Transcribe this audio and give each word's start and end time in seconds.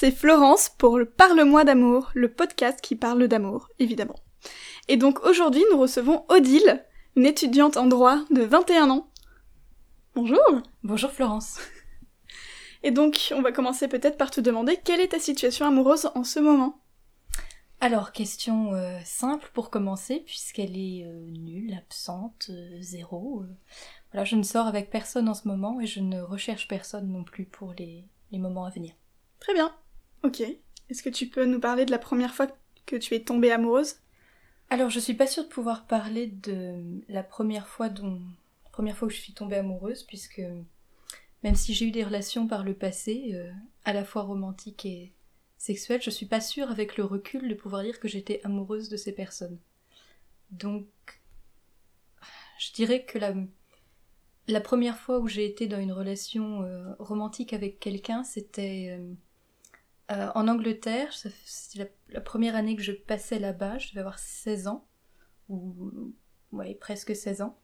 c'est 0.00 0.12
Florence 0.12 0.70
pour 0.70 0.98
le 0.98 1.04
Parle-moi 1.04 1.62
d'amour, 1.64 2.10
le 2.14 2.32
podcast 2.32 2.80
qui 2.80 2.96
parle 2.96 3.28
d'amour, 3.28 3.68
évidemment. 3.78 4.18
Et 4.88 4.96
donc 4.96 5.26
aujourd'hui, 5.26 5.62
nous 5.70 5.78
recevons 5.78 6.24
Odile, 6.30 6.86
une 7.16 7.26
étudiante 7.26 7.76
en 7.76 7.84
droit 7.84 8.24
de 8.30 8.40
21 8.40 8.88
ans. 8.88 9.10
Bonjour 10.14 10.40
Bonjour 10.82 11.10
Florence 11.10 11.58
Et 12.82 12.92
donc, 12.92 13.34
on 13.36 13.42
va 13.42 13.52
commencer 13.52 13.88
peut-être 13.88 14.16
par 14.16 14.30
te 14.30 14.40
demander 14.40 14.78
quelle 14.82 15.00
est 15.00 15.08
ta 15.08 15.18
situation 15.18 15.66
amoureuse 15.66 16.08
en 16.14 16.24
ce 16.24 16.40
moment? 16.40 16.80
Alors, 17.82 18.12
question 18.12 18.72
euh, 18.72 18.98
simple 19.04 19.50
pour 19.52 19.68
commencer, 19.68 20.20
puisqu'elle 20.24 20.78
est 20.78 21.04
euh, 21.04 21.26
nulle, 21.28 21.74
absente, 21.74 22.46
euh, 22.48 22.78
zéro. 22.80 23.44
Voilà, 24.12 24.24
je 24.24 24.36
ne 24.36 24.44
sors 24.44 24.66
avec 24.66 24.88
personne 24.88 25.28
en 25.28 25.34
ce 25.34 25.46
moment 25.46 25.78
et 25.78 25.86
je 25.86 26.00
ne 26.00 26.22
recherche 26.22 26.68
personne 26.68 27.12
non 27.12 27.22
plus 27.22 27.44
pour 27.44 27.74
les, 27.74 28.08
les 28.30 28.38
moments 28.38 28.64
à 28.64 28.70
venir. 28.70 28.94
Très 29.40 29.52
bien. 29.52 29.70
Ok. 30.22 30.40
Est-ce 30.40 31.02
que 31.02 31.08
tu 31.08 31.28
peux 31.28 31.44
nous 31.44 31.60
parler 31.60 31.84
de 31.84 31.90
la 31.90 31.98
première 31.98 32.34
fois 32.34 32.48
que 32.86 32.96
tu 32.96 33.14
es 33.14 33.20
tombée 33.20 33.52
amoureuse? 33.52 33.96
Alors, 34.68 34.90
je 34.90 35.00
suis 35.00 35.14
pas 35.14 35.26
sûre 35.26 35.44
de 35.44 35.48
pouvoir 35.48 35.86
parler 35.86 36.26
de 36.26 37.00
la 37.08 37.22
première 37.22 37.66
fois 37.68 37.88
dont 37.88 38.20
où 39.02 39.10
je 39.10 39.16
suis 39.16 39.32
tombée 39.32 39.56
amoureuse, 39.56 40.02
puisque 40.04 40.42
même 41.42 41.54
si 41.54 41.74
j'ai 41.74 41.86
eu 41.86 41.90
des 41.90 42.04
relations 42.04 42.46
par 42.46 42.64
le 42.64 42.74
passé, 42.74 43.30
euh, 43.34 43.50
à 43.84 43.92
la 43.92 44.04
fois 44.04 44.22
romantiques 44.22 44.86
et 44.86 45.12
sexuelles, 45.58 46.02
je 46.02 46.10
suis 46.10 46.26
pas 46.26 46.40
sûre 46.40 46.70
avec 46.70 46.96
le 46.96 47.04
recul 47.04 47.48
de 47.48 47.54
pouvoir 47.54 47.82
dire 47.82 48.00
que 48.00 48.08
j'étais 48.08 48.40
amoureuse 48.44 48.88
de 48.88 48.96
ces 48.96 49.12
personnes. 49.12 49.58
Donc, 50.50 50.86
je 52.58 52.72
dirais 52.72 53.04
que 53.04 53.18
la, 53.18 53.34
la 54.48 54.60
première 54.60 54.98
fois 54.98 55.18
où 55.18 55.28
j'ai 55.28 55.46
été 55.46 55.66
dans 55.66 55.80
une 55.80 55.92
relation 55.92 56.62
euh, 56.62 56.94
romantique 56.98 57.52
avec 57.52 57.78
quelqu'un, 57.78 58.24
c'était 58.24 58.98
euh, 58.98 59.12
euh, 60.10 60.30
en 60.34 60.48
Angleterre. 60.48 61.12
C'était 61.44 61.90
la, 62.08 62.20
première 62.20 62.56
année 62.56 62.76
que 62.76 62.82
je 62.82 62.92
passais 62.92 63.38
là-bas. 63.38 63.78
Je 63.78 63.90
devais 63.90 64.00
avoir 64.00 64.18
16 64.18 64.66
ans, 64.66 64.86
ou 65.48 66.14
presque 66.80 67.14
16 67.14 67.42
ans. 67.42 67.58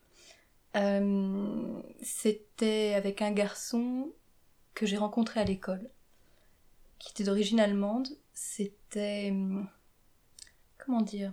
Euh, 0.77 1.83
c'était 2.03 2.95
avec 2.95 3.23
un 3.23 3.33
garçon 3.33 4.13
que 4.75 4.87
j'ai 4.87 4.97
rencontré 4.97 5.41
à 5.41 5.45
l'école, 5.45 5.91
qui 6.99 7.13
était 7.13 7.25
d'origine 7.25 7.61
allemande. 7.61 8.09
C'était. 8.33 9.31
hum, 9.31 9.69
Comment 10.79 11.03
dire? 11.03 11.33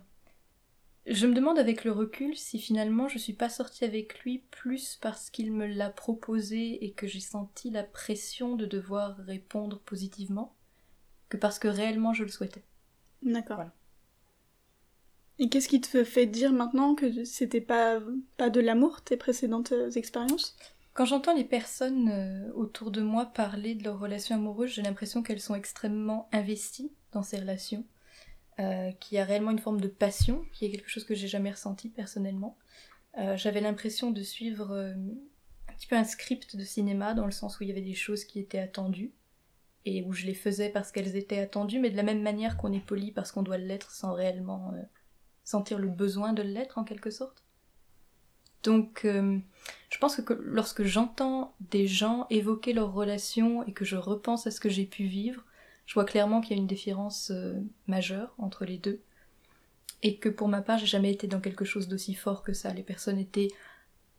Je 1.05 1.27
me 1.27 1.35
demande 1.35 1.59
avec 1.59 1.83
le 1.83 1.91
recul 1.91 2.35
si 2.37 2.57
finalement 2.57 3.07
je 3.09 3.19
suis 3.19 3.33
pas 3.33 3.49
sortie 3.49 3.83
avec 3.83 4.21
lui 4.21 4.39
plus 4.51 4.97
parce 5.01 5.29
qu'il 5.29 5.51
me 5.51 5.67
l'a 5.67 5.89
proposé 5.89 6.83
et 6.85 6.93
que 6.93 7.07
j'ai 7.07 7.19
senti 7.19 7.69
la 7.69 7.83
pression 7.83 8.55
de 8.55 8.65
devoir 8.65 9.17
répondre 9.17 9.79
positivement 9.81 10.55
que 11.33 11.37
parce 11.37 11.59
que 11.59 11.67
réellement 11.67 12.13
je 12.13 12.23
le 12.23 12.29
souhaitais. 12.29 12.63
D'accord. 13.23 13.57
Voilà. 13.57 13.73
Et 15.39 15.49
qu'est-ce 15.49 15.67
qui 15.67 15.81
te 15.81 16.03
fait 16.03 16.27
dire 16.27 16.53
maintenant 16.53 16.93
que 16.93 17.25
c'était 17.25 17.61
pas, 17.61 17.99
pas 18.37 18.49
de 18.49 18.61
l'amour, 18.61 19.01
tes 19.01 19.17
précédentes 19.17 19.73
expériences? 19.95 20.55
Quand 20.93 21.05
j'entends 21.05 21.33
les 21.33 21.43
personnes 21.43 22.09
euh, 22.09 22.51
autour 22.53 22.91
de 22.91 23.01
moi 23.01 23.25
parler 23.25 23.73
de 23.73 23.83
leurs 23.83 23.99
relations 23.99 24.35
amoureuses, 24.35 24.69
j'ai 24.69 24.83
l'impression 24.83 25.23
qu'elles 25.23 25.41
sont 25.41 25.55
extrêmement 25.55 26.29
investies 26.31 26.91
dans 27.11 27.23
ces 27.23 27.39
relations, 27.39 27.83
euh, 28.59 28.91
qu'il 28.91 29.15
y 29.15 29.19
a 29.19 29.25
réellement 29.25 29.49
une 29.49 29.59
forme 29.59 29.81
de 29.81 29.87
passion, 29.87 30.45
qui 30.53 30.65
est 30.65 30.69
quelque 30.69 30.89
chose 30.89 31.03
que 31.03 31.15
j'ai 31.15 31.27
jamais 31.27 31.49
ressenti 31.49 31.89
personnellement. 31.89 32.57
Euh, 33.17 33.35
J'avais 33.37 33.61
l'impression 33.61 34.11
de 34.11 34.21
suivre 34.21 34.71
euh, 34.71 34.93
un 35.67 35.73
petit 35.73 35.87
peu 35.87 35.95
un 35.95 36.03
script 36.03 36.55
de 36.55 36.63
cinéma, 36.63 37.15
dans 37.15 37.25
le 37.25 37.31
sens 37.31 37.59
où 37.59 37.63
il 37.63 37.69
y 37.69 37.71
avait 37.71 37.81
des 37.81 37.95
choses 37.95 38.23
qui 38.23 38.39
étaient 38.39 38.59
attendues, 38.59 39.11
et 39.85 40.03
où 40.03 40.13
je 40.13 40.25
les 40.25 40.33
faisais 40.33 40.69
parce 40.69 40.91
qu'elles 40.91 41.15
étaient 41.15 41.39
attendues, 41.39 41.79
mais 41.79 41.89
de 41.89 41.97
la 41.97 42.03
même 42.03 42.21
manière 42.21 42.57
qu'on 42.57 42.71
est 42.71 42.85
poli 42.85 43.11
parce 43.11 43.31
qu'on 43.31 43.43
doit 43.43 43.57
l'être 43.57 43.91
sans 43.91 44.13
réellement 44.13 44.73
euh, 44.75 44.81
sentir 45.43 45.79
le 45.79 45.89
besoin 45.89 46.33
de 46.33 46.41
l'être 46.41 46.77
en 46.77 46.83
quelque 46.83 47.11
sorte. 47.11 47.43
Donc, 48.63 49.03
euh, 49.03 49.37
je 49.89 49.97
pense 49.97 50.15
que, 50.15 50.21
que 50.21 50.33
lorsque 50.33 50.83
j'entends 50.83 51.53
des 51.59 51.85
gens 51.85 52.27
évoquer 52.29 52.71
leurs 52.71 52.93
relations 52.93 53.63
et 53.63 53.73
que 53.73 53.83
je 53.83 53.97
repense 53.97 54.47
à 54.47 54.51
ce 54.51 54.61
que 54.61 54.69
j'ai 54.69 54.85
pu 54.85 55.03
vivre, 55.03 55.43
je 55.85 55.93
vois 55.95 56.05
clairement 56.05 56.39
qu'il 56.39 56.55
y 56.55 56.59
a 56.59 56.61
une 56.61 56.67
différence 56.67 57.31
euh, 57.31 57.59
majeure 57.87 58.33
entre 58.37 58.65
les 58.65 58.77
deux. 58.77 59.01
Et 60.01 60.17
que 60.17 60.29
pour 60.29 60.47
ma 60.47 60.61
part, 60.61 60.79
j'ai 60.79 60.85
jamais 60.85 61.11
été 61.11 61.27
dans 61.27 61.41
quelque 61.41 61.65
chose 61.65 61.87
d'aussi 61.87 62.13
fort 62.13 62.43
que 62.43 62.53
ça. 62.53 62.73
Les 62.73 62.83
personnes 62.83 63.19
étaient 63.19 63.49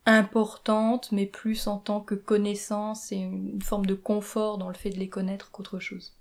importantes, 0.07 1.13
mais 1.13 1.27
plus 1.27 1.67
en 1.67 1.79
tant 1.79 2.01
que 2.01 2.15
connaissance 2.15 3.11
et 3.13 3.17
une 3.17 3.63
forme 3.63 3.87
de 3.87 3.95
confort 3.95 4.59
dans 4.59 4.69
le 4.69 4.75
fait 4.75 4.91
de 4.91 4.99
les 4.99 5.09
connaître 5.09 5.51
qu'autre 5.51 5.79
chose. 5.79 6.15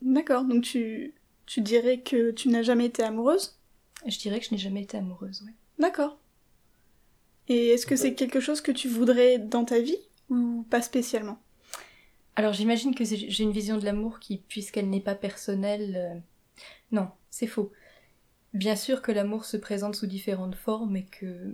D'accord, 0.00 0.44
donc 0.44 0.64
tu, 0.64 1.14
tu 1.46 1.60
dirais 1.60 2.00
que 2.00 2.30
tu 2.30 2.48
n'as 2.48 2.62
jamais 2.62 2.86
été 2.86 3.02
amoureuse? 3.02 3.58
Je 4.06 4.18
dirais 4.18 4.40
que 4.40 4.46
je 4.46 4.52
n'ai 4.52 4.58
jamais 4.58 4.82
été 4.82 4.96
amoureuse, 4.96 5.42
ouais. 5.42 5.52
D'accord. 5.78 6.18
Et 7.48 7.68
est-ce 7.68 7.86
que 7.86 7.96
c'est 7.96 8.14
quelque 8.14 8.40
chose 8.40 8.60
que 8.60 8.72
tu 8.72 8.88
voudrais 8.88 9.38
dans 9.38 9.64
ta 9.64 9.80
vie 9.80 9.98
ou 10.30 10.64
pas 10.70 10.80
spécialement? 10.82 11.38
Alors 12.34 12.52
j'imagine 12.52 12.94
que 12.94 13.04
j'ai 13.04 13.28
j'ai 13.30 13.44
une 13.44 13.52
vision 13.52 13.76
de 13.76 13.84
l'amour 13.84 14.18
qui, 14.18 14.38
puisqu'elle 14.38 14.88
n'est 14.88 15.00
pas 15.00 15.14
personnelle... 15.14 15.94
euh, 15.96 16.18
Non, 16.90 17.10
c'est 17.30 17.46
faux. 17.46 17.70
Bien 18.54 18.76
sûr 18.76 19.02
que 19.02 19.12
l'amour 19.12 19.44
se 19.44 19.56
présente 19.56 19.94
sous 19.96 20.06
différentes 20.06 20.54
formes 20.54 20.96
et 20.96 21.04
que... 21.04 21.52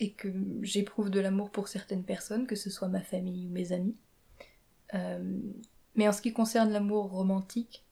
et 0.00 0.12
que 0.12 0.28
j'éprouve 0.62 1.10
de 1.10 1.20
l'amour 1.20 1.50
pour 1.50 1.68
certaines 1.68 2.04
personnes, 2.04 2.46
que 2.46 2.56
ce 2.56 2.70
soit 2.70 2.88
ma 2.88 3.02
famille 3.02 3.46
ou 3.46 3.50
mes 3.50 3.72
amis. 3.72 3.96
Euh, 4.94 5.38
Mais 5.94 6.08
en 6.08 6.12
ce 6.12 6.22
qui 6.22 6.32
concerne 6.32 6.72
l'amour 6.72 7.10
romantique, 7.10 7.84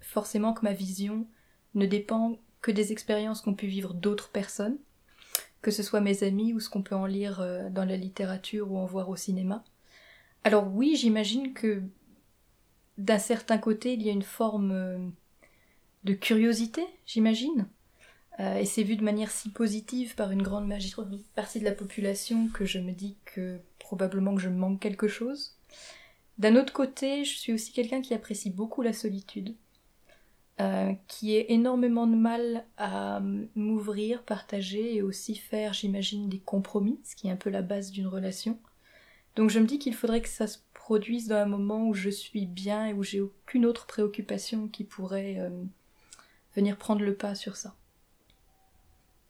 forcément 0.00 0.54
que 0.54 0.64
ma 0.64 0.72
vision 0.72 1.26
ne 1.74 1.86
dépend 1.86 2.38
que 2.62 2.70
des 2.70 2.90
expériences 2.90 3.42
qu'ont 3.42 3.54
pu 3.54 3.66
vivre 3.66 3.92
d'autres 3.92 4.30
personnes, 4.30 4.78
que 5.60 5.70
ce 5.70 5.82
soit 5.82 6.00
mes 6.00 6.24
amis 6.24 6.54
ou 6.54 6.60
ce 6.60 6.70
qu'on 6.70 6.82
peut 6.82 6.96
en 6.96 7.06
lire 7.06 7.40
euh, 7.40 7.68
dans 7.68 7.84
la 7.84 7.96
littérature 7.96 8.72
ou 8.72 8.78
en 8.78 8.86
voir 8.86 9.10
au 9.10 9.16
cinéma. 9.16 9.64
Alors 10.42 10.72
oui, 10.72 10.96
j'imagine 10.96 11.52
que 11.52 11.82
d'un 12.96 13.18
certain 13.18 13.58
côté, 13.58 13.92
il 13.92 14.02
y 14.02 14.08
a 14.08 14.12
une 14.12 14.22
forme 14.22 14.72
euh, 14.72 14.98
de 16.04 16.14
curiosité, 16.14 16.84
j'imagine. 17.04 17.68
Euh, 18.40 18.56
et 18.56 18.64
c'est 18.64 18.84
vu 18.84 18.96
de 18.96 19.04
manière 19.04 19.30
si 19.30 19.50
positive 19.50 20.14
par 20.14 20.30
une 20.30 20.42
grande 20.42 20.72
partie 21.34 21.58
de 21.58 21.64
la 21.64 21.72
population 21.72 22.48
que 22.48 22.64
je 22.64 22.78
me 22.78 22.92
dis 22.92 23.16
que 23.24 23.58
probablement 23.78 24.34
que 24.34 24.40
je 24.40 24.48
manque 24.48 24.80
quelque 24.80 25.08
chose. 25.08 25.56
D'un 26.38 26.54
autre 26.54 26.72
côté, 26.72 27.24
je 27.24 27.36
suis 27.36 27.52
aussi 27.52 27.72
quelqu'un 27.72 28.00
qui 28.00 28.14
apprécie 28.14 28.50
beaucoup 28.50 28.82
la 28.82 28.92
solitude, 28.92 29.56
euh, 30.60 30.92
qui 31.08 31.34
ait 31.34 31.46
énormément 31.48 32.06
de 32.06 32.14
mal 32.14 32.64
à 32.76 33.20
m'ouvrir, 33.56 34.22
partager 34.22 34.94
et 34.94 35.02
aussi 35.02 35.34
faire, 35.34 35.72
j'imagine, 35.72 36.28
des 36.28 36.38
compromis, 36.38 37.00
ce 37.02 37.16
qui 37.16 37.26
est 37.26 37.32
un 37.32 37.36
peu 37.36 37.50
la 37.50 37.62
base 37.62 37.90
d'une 37.90 38.06
relation. 38.06 38.58
Donc 39.34 39.50
je 39.50 39.58
me 39.58 39.66
dis 39.66 39.80
qu'il 39.80 39.94
faudrait 39.94 40.22
que 40.22 40.28
ça 40.28 40.46
se 40.46 40.58
produise 40.74 41.28
dans 41.28 41.36
un 41.36 41.46
moment 41.46 41.86
où 41.88 41.94
je 41.94 42.10
suis 42.10 42.46
bien 42.46 42.86
et 42.86 42.92
où 42.92 43.02
j'ai 43.02 43.20
aucune 43.20 43.66
autre 43.66 43.86
préoccupation 43.86 44.68
qui 44.68 44.84
pourrait 44.84 45.38
euh, 45.38 45.50
venir 46.54 46.76
prendre 46.76 47.02
le 47.02 47.14
pas 47.14 47.34
sur 47.34 47.56
ça. 47.56 47.74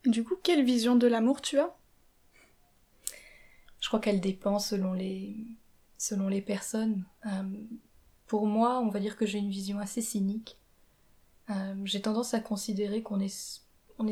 Du 0.04 0.24
coup, 0.24 0.36
quelle 0.42 0.64
vision 0.64 0.96
de 0.96 1.06
l'amour 1.06 1.42
tu 1.42 1.58
as? 1.58 1.74
Je 3.80 3.88
crois 3.88 4.00
qu'elle 4.00 4.20
dépend 4.20 4.58
selon 4.58 4.92
les, 4.92 5.36
selon 5.98 6.28
les 6.28 6.42
personnes. 6.42 7.04
Euh, 7.26 7.42
pour 8.26 8.46
moi, 8.46 8.80
on 8.80 8.88
va 8.88 9.00
dire 9.00 9.16
que 9.16 9.26
j'ai 9.26 9.38
une 9.38 9.50
vision 9.50 9.78
assez 9.78 10.02
cynique. 10.02 10.56
Euh, 11.50 11.74
j'ai 11.84 12.00
tendance 12.00 12.34
à 12.34 12.40
considérer 12.40 13.02
qu'on 13.02 13.20
est, 13.20 13.28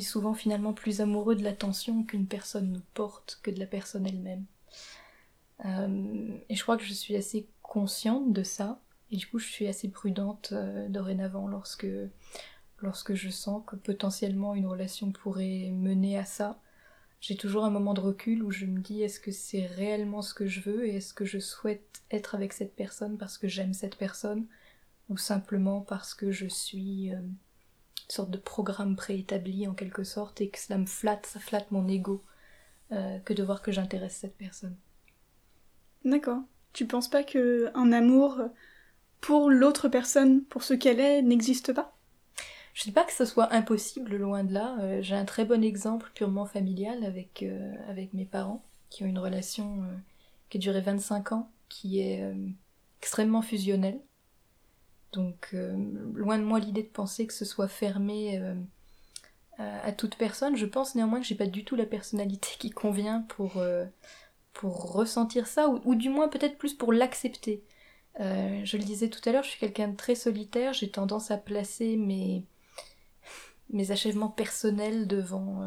souvent 0.00 0.34
finalement 0.34 0.72
plus 0.72 1.00
amoureux 1.00 1.36
de 1.36 1.44
l'attention 1.44 2.02
qu'une 2.04 2.26
personne 2.26 2.72
nous 2.72 2.82
porte 2.94 3.40
que 3.42 3.50
de 3.50 3.58
la 3.58 3.66
personne 3.66 4.06
elle-même. 4.06 4.44
Euh, 5.64 6.36
et 6.48 6.56
je 6.56 6.62
crois 6.62 6.76
que 6.76 6.84
je 6.84 6.92
suis 6.92 7.16
assez 7.16 7.48
consciente 7.62 8.32
de 8.32 8.42
ça. 8.42 8.80
Et 9.10 9.16
du 9.16 9.26
coup, 9.26 9.38
je 9.38 9.46
suis 9.46 9.68
assez 9.68 9.88
prudente 9.88 10.52
dorénavant 10.88 11.46
lorsque, 11.46 11.86
lorsque 12.80 13.14
je 13.14 13.30
sens 13.30 13.62
que 13.66 13.76
potentiellement 13.76 14.54
une 14.54 14.66
relation 14.66 15.12
pourrait 15.12 15.70
mener 15.72 16.18
à 16.18 16.24
ça. 16.24 16.60
J'ai 17.20 17.36
toujours 17.36 17.64
un 17.64 17.70
moment 17.70 17.94
de 17.94 18.00
recul 18.00 18.42
où 18.42 18.50
je 18.50 18.66
me 18.66 18.80
dis 18.80 19.02
est-ce 19.02 19.20
que 19.20 19.32
c'est 19.32 19.66
réellement 19.66 20.22
ce 20.22 20.34
que 20.34 20.46
je 20.46 20.60
veux 20.60 20.86
et 20.86 20.96
est-ce 20.96 21.14
que 21.14 21.24
je 21.24 21.38
souhaite 21.38 22.02
être 22.10 22.34
avec 22.34 22.52
cette 22.52 22.76
personne 22.76 23.18
parce 23.18 23.38
que 23.38 23.48
j'aime 23.48 23.72
cette 23.72 23.96
personne 23.96 24.46
ou 25.08 25.16
simplement 25.16 25.80
parce 25.80 26.14
que 26.14 26.30
je 26.30 26.46
suis 26.46 27.12
euh, 27.12 27.18
une 27.18 27.34
sorte 28.08 28.30
de 28.30 28.38
programme 28.38 28.96
préétabli 28.96 29.66
en 29.66 29.74
quelque 29.74 30.04
sorte 30.04 30.40
et 30.40 30.50
que 30.50 30.58
cela 30.58 30.78
me 30.78 30.86
flatte, 30.86 31.26
ça 31.26 31.40
flatte 31.40 31.70
mon 31.70 31.88
ego 31.88 32.22
euh, 32.92 33.18
que 33.20 33.32
de 33.32 33.42
voir 33.42 33.62
que 33.62 33.72
j'intéresse 33.72 34.16
cette 34.16 34.36
personne. 34.36 34.76
D'accord. 36.04 36.42
Tu 36.72 36.86
penses 36.86 37.08
pas 37.08 37.24
que 37.24 37.70
un 37.74 37.92
amour 37.92 38.40
pour 39.20 39.50
l'autre 39.50 39.88
personne, 39.88 40.44
pour 40.44 40.62
ce 40.62 40.74
qu'elle 40.74 41.00
est, 41.00 41.22
n'existe 41.22 41.72
pas? 41.72 41.95
Je 42.76 42.82
dis 42.82 42.92
pas 42.92 43.04
que 43.04 43.12
ce 43.14 43.24
soit 43.24 43.54
impossible, 43.54 44.16
loin 44.16 44.44
de 44.44 44.52
là. 44.52 44.76
Euh, 44.80 45.00
J'ai 45.00 45.14
un 45.14 45.24
très 45.24 45.46
bon 45.46 45.64
exemple 45.64 46.10
purement 46.14 46.44
familial 46.44 47.04
avec, 47.04 47.42
euh, 47.42 47.72
avec 47.88 48.12
mes 48.12 48.26
parents, 48.26 48.62
qui 48.90 49.02
ont 49.02 49.06
une 49.06 49.18
relation 49.18 49.82
euh, 49.82 49.96
qui 50.50 50.58
a 50.58 50.60
duré 50.60 50.82
25 50.82 51.32
ans, 51.32 51.50
qui 51.70 52.00
est 52.00 52.22
extrêmement 53.00 53.40
fusionnelle. 53.40 53.98
Donc, 55.14 55.54
loin 56.14 56.38
de 56.38 56.44
moi 56.44 56.60
l'idée 56.60 56.82
de 56.82 56.88
penser 56.88 57.26
que 57.26 57.32
ce 57.32 57.46
soit 57.46 57.66
fermé 57.66 58.40
à 59.58 59.90
toute 59.92 60.16
personne. 60.16 60.56
Je 60.56 60.66
pense 60.66 60.94
néanmoins 60.94 61.20
que 61.20 61.26
j'ai 61.26 61.34
pas 61.34 61.46
du 61.46 61.64
tout 61.64 61.74
la 61.74 61.86
personnalité 61.86 62.50
qui 62.58 62.70
convient 62.70 63.22
pour, 63.22 63.60
pour 64.52 64.92
ressentir 64.92 65.46
ça, 65.48 65.68
ou, 65.68 65.94
du 65.94 66.10
moins 66.10 66.28
peut-être 66.28 66.58
plus 66.58 66.74
pour 66.74 66.92
l'accepter. 66.92 67.64
je 68.20 68.76
le 68.76 68.84
disais 68.84 69.08
tout 69.08 69.26
à 69.28 69.32
l'heure, 69.32 69.42
je 69.42 69.50
suis 69.50 69.60
quelqu'un 69.60 69.88
de 69.88 69.96
très 69.96 70.14
solitaire, 70.14 70.72
j'ai 70.72 70.90
tendance 70.90 71.32
à 71.32 71.38
placer 71.38 71.96
mes, 71.96 72.44
mes 73.70 73.90
achèvements 73.90 74.28
personnels 74.28 75.06
devant, 75.06 75.66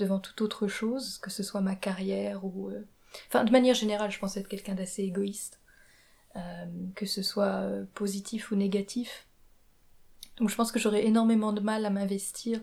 devant 0.00 0.18
toute 0.18 0.40
autre 0.40 0.66
chose, 0.66 1.18
que 1.18 1.30
ce 1.30 1.42
soit 1.42 1.60
ma 1.60 1.76
carrière 1.76 2.44
ou... 2.44 2.70
Euh, 2.70 2.84
enfin, 3.28 3.44
de 3.44 3.52
manière 3.52 3.74
générale, 3.74 4.10
je 4.10 4.18
pense 4.18 4.36
être 4.36 4.48
quelqu'un 4.48 4.74
d'assez 4.74 5.04
égoïste, 5.04 5.60
euh, 6.36 6.40
que 6.96 7.06
ce 7.06 7.22
soit 7.22 7.60
euh, 7.62 7.84
positif 7.94 8.50
ou 8.50 8.56
négatif. 8.56 9.26
Donc 10.38 10.48
je 10.48 10.56
pense 10.56 10.72
que 10.72 10.78
j'aurais 10.78 11.06
énormément 11.06 11.52
de 11.52 11.60
mal 11.60 11.84
à 11.84 11.90
m'investir 11.90 12.60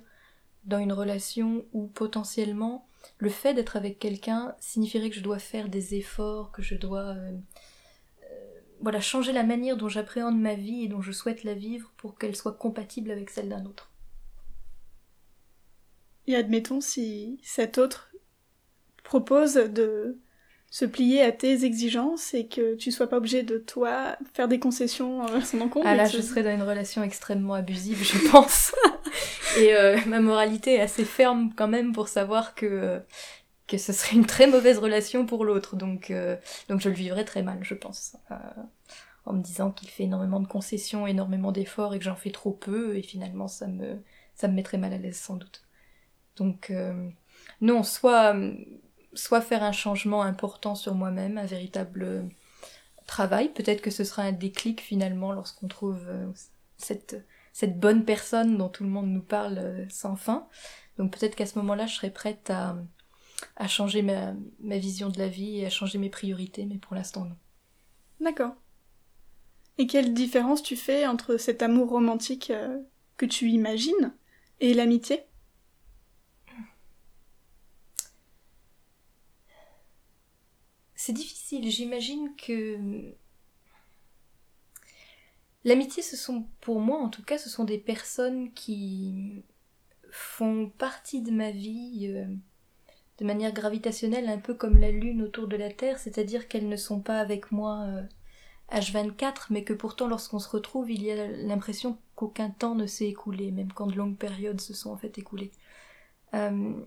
dans 0.65 0.79
une 0.79 0.93
relation 0.93 1.63
où 1.73 1.87
potentiellement 1.87 2.87
le 3.19 3.29
fait 3.29 3.53
d'être 3.53 3.77
avec 3.77 3.99
quelqu'un 3.99 4.55
signifierait 4.59 5.09
que 5.09 5.15
je 5.15 5.21
dois 5.21 5.39
faire 5.39 5.69
des 5.69 5.95
efforts, 5.95 6.51
que 6.51 6.61
je 6.61 6.75
dois 6.75 7.15
voilà, 8.81 8.99
changer 8.99 9.31
la 9.31 9.43
manière 9.43 9.77
dont 9.77 9.89
j'appréhende 9.89 10.39
ma 10.39 10.55
vie 10.55 10.83
et 10.83 10.87
dont 10.87 11.01
je 11.01 11.11
souhaite 11.11 11.43
la 11.43 11.53
vivre 11.53 11.93
pour 11.97 12.17
qu'elle 12.17 12.35
soit 12.35 12.53
compatible 12.53 13.11
avec 13.11 13.29
celle 13.29 13.49
d'un 13.49 13.65
autre. 13.65 13.91
Et 16.27 16.35
admettons 16.35 16.81
si 16.81 17.39
cet 17.41 17.77
autre 17.77 18.11
propose 19.03 19.55
de 19.55 20.19
se 20.69 20.83
plier 20.85 21.21
à 21.21 21.31
tes 21.31 21.63
exigences 21.63 22.33
et 22.33 22.47
que 22.47 22.75
tu 22.75 22.91
sois 22.91 23.07
pas 23.07 23.17
obligé 23.17 23.41
de 23.43 23.57
toi 23.57 24.17
faire 24.33 24.49
des 24.49 24.59
concessions 24.59 25.21
envers 25.21 25.45
son 25.45 25.61
encontre. 25.61 25.87
Ah 25.87 25.95
là, 25.95 26.05
je 26.05 26.19
serais 26.19 26.43
dans 26.43 26.53
une 26.53 26.63
relation 26.63 27.03
extrêmement 27.03 27.53
abusive, 27.53 28.03
je 28.03 28.29
pense. 28.29 28.75
et 29.57 29.73
euh, 29.73 29.97
ma 30.05 30.19
moralité 30.19 30.75
est 30.75 30.81
assez 30.81 31.05
ferme 31.05 31.53
quand 31.55 31.69
même 31.69 31.93
pour 31.93 32.07
savoir 32.09 32.55
que 32.55 33.01
que 33.65 33.77
ce 33.77 33.91
serait 33.91 34.15
une 34.15 34.25
très 34.25 34.47
mauvaise 34.47 34.77
relation 34.77 35.25
pour 35.25 35.45
l'autre. 35.45 35.77
Donc 35.77 36.11
euh, 36.11 36.35
donc 36.67 36.81
je 36.81 36.89
le 36.89 36.95
vivrais 36.95 37.25
très 37.25 37.43
mal, 37.43 37.59
je 37.61 37.73
pense. 37.73 38.17
Euh, 38.31 38.35
en 39.25 39.33
me 39.33 39.41
disant 39.41 39.71
qu'il 39.71 39.89
fait 39.89 40.03
énormément 40.03 40.39
de 40.39 40.47
concessions, 40.47 41.07
énormément 41.07 41.51
d'efforts 41.51 41.93
et 41.93 41.99
que 41.99 42.05
j'en 42.05 42.15
fais 42.15 42.31
trop 42.31 42.51
peu 42.51 42.95
et 42.97 43.01
finalement 43.01 43.47
ça 43.47 43.67
me 43.67 44.01
ça 44.35 44.47
me 44.47 44.53
mettrait 44.53 44.77
mal 44.77 44.93
à 44.93 44.97
l'aise 44.97 45.17
sans 45.17 45.35
doute. 45.35 45.66
Donc 46.37 46.69
euh, 46.69 47.09
non, 47.61 47.83
soit, 47.83 48.35
soit 49.13 49.41
faire 49.41 49.63
un 49.63 49.71
changement 49.71 50.21
important 50.21 50.75
sur 50.75 50.95
moi-même, 50.95 51.37
un 51.37 51.45
véritable 51.45 52.29
travail, 53.05 53.49
peut-être 53.53 53.81
que 53.81 53.91
ce 53.91 54.03
sera 54.03 54.23
un 54.23 54.31
déclic 54.31 54.81
finalement 54.81 55.31
lorsqu'on 55.31 55.67
trouve 55.67 56.03
euh, 56.07 56.27
cette, 56.77 57.79
bonne 57.79 58.05
personne 58.05 58.57
dont 58.57 58.69
tout 58.69 58.83
le 58.83 58.89
monde 58.89 59.07
nous 59.07 59.21
parle 59.21 59.57
euh, 59.57 59.85
sans 59.89 60.15
fin. 60.15 60.47
Donc 60.97 61.17
peut-être 61.17 61.35
qu'à 61.35 61.45
ce 61.45 61.57
moment-là, 61.59 61.87
je 61.87 61.95
serai 61.95 62.11
prête 62.11 62.49
à, 62.49 62.75
changer 63.67 64.01
ma, 64.01 64.33
ma, 64.59 64.77
vision 64.77 65.09
de 65.09 65.17
la 65.17 65.27
vie 65.27 65.59
et 65.59 65.65
à 65.65 65.69
changer 65.69 65.97
mes 65.97 66.09
priorités, 66.09 66.65
mais 66.65 66.77
pour 66.77 66.95
l'instant 66.95 67.25
non. 67.25 67.37
D'accord. 68.19 68.55
Et 69.77 69.85
quelle 69.85 70.13
différence 70.13 70.63
tu 70.63 70.75
fais 70.75 71.05
entre 71.05 71.37
cet 71.37 71.61
amour 71.61 71.89
romantique 71.89 72.51
que 73.15 73.25
tu 73.27 73.49
imagines 73.49 74.11
et 74.59 74.73
l'amitié? 74.73 75.26
C'est 81.07 81.13
difficile, 81.13 81.71
j'imagine 81.71 82.35
que 82.35 82.77
l'amitié, 85.63 86.03
ce 86.03 86.17
sont, 86.17 86.49
pour 86.59 86.81
moi 86.81 86.99
en 86.99 87.07
tout 87.07 87.23
cas, 87.23 87.37
ce 87.37 87.49
sont 87.49 87.63
des 87.63 87.77
personnes 87.77 88.51
qui 88.51 89.45
font 90.11 90.69
partie 90.77 91.21
de 91.21 91.31
ma 91.31 91.51
vie 91.51 92.09
euh, 92.13 92.25
de 93.19 93.25
manière 93.25 93.53
gravitationnelle, 93.53 94.27
un 94.27 94.37
peu 94.37 94.53
comme 94.53 94.77
la 94.79 94.91
Lune 94.91 95.21
autour 95.21 95.47
de 95.47 95.55
la 95.55 95.71
Terre, 95.71 95.97
c'est-à-dire 95.97 96.49
qu'elles 96.49 96.67
ne 96.67 96.75
sont 96.75 96.99
pas 96.99 97.21
avec 97.21 97.53
moi 97.53 97.87
H24, 98.73 99.23
euh, 99.23 99.45
mais 99.51 99.63
que 99.63 99.71
pourtant 99.71 100.09
lorsqu'on 100.09 100.39
se 100.39 100.49
retrouve, 100.49 100.91
il 100.91 101.03
y 101.03 101.11
a 101.11 101.25
l'impression 101.25 101.97
qu'aucun 102.15 102.49
temps 102.49 102.75
ne 102.75 102.85
s'est 102.85 103.07
écoulé, 103.07 103.51
même 103.51 103.71
quand 103.71 103.87
de 103.87 103.95
longues 103.95 104.17
périodes 104.17 104.59
se 104.59 104.73
sont 104.73 104.91
en 104.91 104.97
fait 104.97 105.17
écoulées. 105.17 105.53
Euh, 106.33 106.83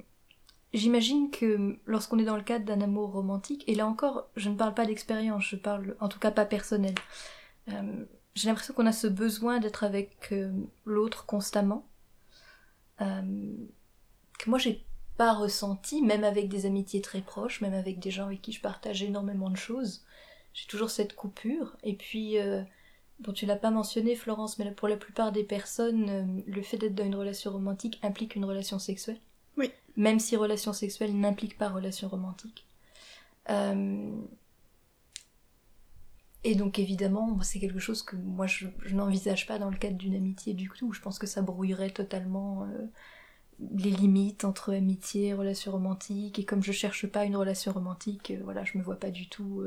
J'imagine 0.72 1.30
que 1.30 1.78
lorsqu'on 1.86 2.18
est 2.20 2.24
dans 2.24 2.36
le 2.36 2.42
cadre 2.42 2.64
d'un 2.64 2.80
amour 2.80 3.10
romantique, 3.10 3.64
et 3.66 3.74
là 3.74 3.86
encore, 3.86 4.28
je 4.36 4.48
ne 4.48 4.54
parle 4.54 4.74
pas 4.74 4.86
d'expérience, 4.86 5.44
je 5.44 5.56
parle 5.56 5.96
en 5.98 6.08
tout 6.08 6.20
cas 6.20 6.30
pas 6.30 6.44
personnel. 6.44 6.94
Euh, 7.68 8.04
j'ai 8.34 8.48
l'impression 8.48 8.74
qu'on 8.74 8.86
a 8.86 8.92
ce 8.92 9.08
besoin 9.08 9.58
d'être 9.58 9.82
avec 9.82 10.28
euh, 10.30 10.52
l'autre 10.84 11.26
constamment, 11.26 11.88
euh, 13.00 13.56
que 14.38 14.48
moi 14.48 14.60
j'ai 14.60 14.84
pas 15.16 15.32
ressenti, 15.32 16.02
même 16.02 16.22
avec 16.22 16.48
des 16.48 16.66
amitiés 16.66 17.00
très 17.00 17.20
proches, 17.20 17.60
même 17.62 17.74
avec 17.74 17.98
des 17.98 18.12
gens 18.12 18.26
avec 18.26 18.40
qui 18.40 18.52
je 18.52 18.60
partage 18.60 19.02
énormément 19.02 19.50
de 19.50 19.56
choses. 19.56 20.04
J'ai 20.54 20.66
toujours 20.66 20.90
cette 20.90 21.14
coupure, 21.16 21.76
et 21.82 21.94
puis 21.94 22.36
Bon, 23.20 23.34
tu 23.34 23.44
l'as 23.44 23.56
pas 23.56 23.70
mentionné, 23.70 24.16
Florence, 24.16 24.58
mais 24.58 24.70
pour 24.72 24.88
la 24.88 24.96
plupart 24.96 25.30
des 25.30 25.44
personnes, 25.44 26.42
le 26.46 26.62
fait 26.62 26.78
d'être 26.78 26.94
dans 26.94 27.04
une 27.04 27.14
relation 27.14 27.50
romantique 27.52 27.98
implique 28.02 28.34
une 28.34 28.46
relation 28.46 28.78
sexuelle 28.78 29.20
même 30.00 30.18
si 30.18 30.34
relation 30.34 30.72
sexuelle 30.72 31.14
n'implique 31.14 31.58
pas 31.58 31.68
relation 31.68 32.08
romantique. 32.08 32.66
Euh, 33.50 34.10
et 36.42 36.54
donc 36.54 36.78
évidemment, 36.78 37.38
c'est 37.42 37.60
quelque 37.60 37.78
chose 37.78 38.02
que 38.02 38.16
moi 38.16 38.46
je, 38.46 38.66
n'envisage 38.92 39.46
pas 39.46 39.58
dans 39.58 39.68
le 39.68 39.76
cadre 39.76 39.98
d'une 39.98 40.14
amitié 40.14 40.54
du 40.54 40.70
tout. 40.70 40.92
Je 40.94 41.02
pense 41.02 41.18
que 41.18 41.26
ça 41.26 41.42
brouillerait 41.42 41.90
totalement 41.90 42.64
euh, 42.64 42.86
les 43.74 43.90
limites 43.90 44.44
entre 44.44 44.72
amitié 44.72 45.28
et 45.28 45.34
relation 45.34 45.70
romantique. 45.70 46.38
Et 46.38 46.46
comme 46.46 46.62
je 46.62 46.72
cherche 46.72 47.06
pas 47.06 47.26
une 47.26 47.36
relation 47.36 47.70
romantique, 47.70 48.30
euh, 48.30 48.40
voilà, 48.42 48.64
je 48.64 48.78
me 48.78 48.82
vois 48.82 48.98
pas 48.98 49.10
du 49.10 49.28
tout 49.28 49.62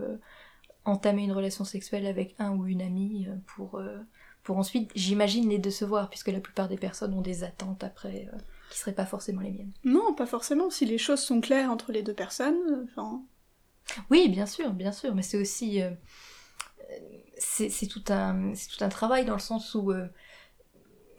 entamer 0.83 1.25
une 1.25 1.31
relation 1.31 1.63
sexuelle 1.63 2.07
avec 2.07 2.33
un 2.39 2.55
ou 2.55 2.65
une 2.65 2.81
amie 2.81 3.27
pour, 3.45 3.79
pour 4.41 4.57
ensuite, 4.57 4.91
j'imagine, 4.95 5.47
les 5.49 5.59
décevoir, 5.59 6.09
puisque 6.09 6.29
la 6.29 6.41
plupart 6.41 6.69
des 6.69 6.77
personnes 6.77 7.13
ont 7.13 7.21
des 7.21 7.43
attentes 7.43 7.83
après 7.83 8.27
qui 8.73 8.79
seraient 8.79 8.93
pas 8.93 9.05
forcément 9.05 9.41
les 9.41 9.51
miennes. 9.51 9.71
Non, 9.83 10.13
pas 10.13 10.25
forcément. 10.25 10.69
Si 10.69 10.85
les 10.85 10.97
choses 10.97 11.19
sont 11.19 11.41
claires 11.41 11.69
entre 11.69 11.91
les 11.91 12.01
deux 12.01 12.13
personnes, 12.13 12.87
enfin. 12.89 13.21
Oui, 14.09 14.29
bien 14.29 14.45
sûr, 14.45 14.71
bien 14.71 14.91
sûr, 14.91 15.13
mais 15.13 15.21
c'est 15.21 15.37
aussi 15.37 15.81
euh, 15.81 15.91
c'est 17.37 17.87
tout 17.87 18.03
un 18.09 18.55
c'est 18.55 18.69
tout 18.69 18.83
un 18.83 18.89
travail 18.89 19.25
dans 19.25 19.33
le 19.33 19.39
sens 19.39 19.75
où 19.75 19.91
euh, 19.91 20.07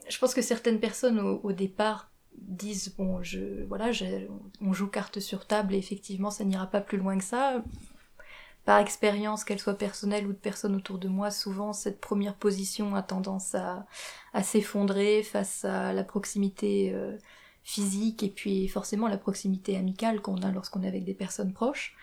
je 0.08 0.18
pense 0.18 0.34
que 0.34 0.42
certaines 0.42 0.80
personnes 0.80 1.20
au, 1.20 1.52
départ 1.52 2.10
disent 2.36 2.94
bon 2.96 3.22
je 3.22 3.64
voilà 3.64 3.90
on 4.60 4.72
joue 4.72 4.88
carte 4.88 5.20
sur 5.20 5.46
table 5.46 5.74
et 5.74 5.78
effectivement 5.78 6.30
ça 6.30 6.44
n'ira 6.44 6.66
pas 6.66 6.80
plus 6.80 6.98
loin 6.98 7.16
que 7.18 7.24
ça 7.24 7.62
par 8.64 8.78
expérience, 8.78 9.44
qu'elle 9.44 9.58
soit 9.58 9.76
personnelle 9.76 10.26
ou 10.26 10.32
de 10.32 10.38
personnes 10.38 10.74
autour 10.74 10.98
de 10.98 11.08
moi, 11.08 11.30
souvent 11.30 11.72
cette 11.72 12.00
première 12.00 12.34
position 12.34 12.94
a 12.94 13.02
tendance 13.02 13.54
à, 13.54 13.86
à 14.32 14.42
s'effondrer 14.42 15.22
face 15.22 15.64
à 15.64 15.92
la 15.92 16.02
proximité 16.02 16.92
euh, 16.94 17.16
physique 17.64 18.22
et 18.22 18.28
puis 18.28 18.68
forcément 18.68 19.08
la 19.08 19.16
proximité 19.16 19.76
amicale 19.76 20.20
qu'on 20.20 20.42
a 20.42 20.52
lorsqu'on 20.52 20.82
est 20.82 20.88
avec 20.88 21.04
des 21.04 21.14
personnes 21.14 21.52
proches, 21.52 21.96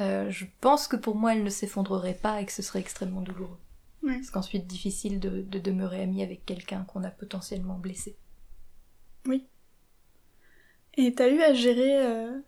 euh, 0.00 0.30
je 0.30 0.44
pense 0.60 0.86
que 0.86 0.96
pour 0.96 1.16
moi 1.16 1.34
elle 1.34 1.42
ne 1.42 1.50
s'effondrerait 1.50 2.18
pas 2.22 2.40
et 2.40 2.46
que 2.46 2.52
ce 2.52 2.62
serait 2.62 2.78
extrêmement 2.78 3.22
douloureux. 3.22 3.58
Parce 4.02 4.30
qu'ensuite 4.30 4.66
difficile 4.66 5.20
de, 5.20 5.42
demeurer 5.58 6.00
ami 6.02 6.22
avec 6.22 6.46
quelqu'un 6.46 6.84
qu'on 6.84 7.04
a 7.04 7.10
potentiellement 7.10 7.76
blessé. 7.76 8.16
Oui. 9.26 9.44
Et 10.94 11.12
t'as 11.14 11.28
eu 11.28 11.42
à 11.42 11.52
gérer 11.52 12.06
euh, 12.06 12.38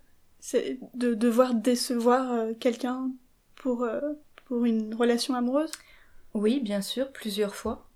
de 0.95 1.13
devoir 1.13 1.53
décevoir 1.53 2.31
euh, 2.31 2.53
quelqu'un 2.59 3.11
pour, 3.55 3.87
pour 4.45 4.65
une 4.65 4.95
relation 4.95 5.35
amoureuse? 5.35 5.71
Oui, 6.33 6.61
bien 6.61 6.81
sûr, 6.81 7.11
plusieurs 7.11 7.53
fois 7.53 7.87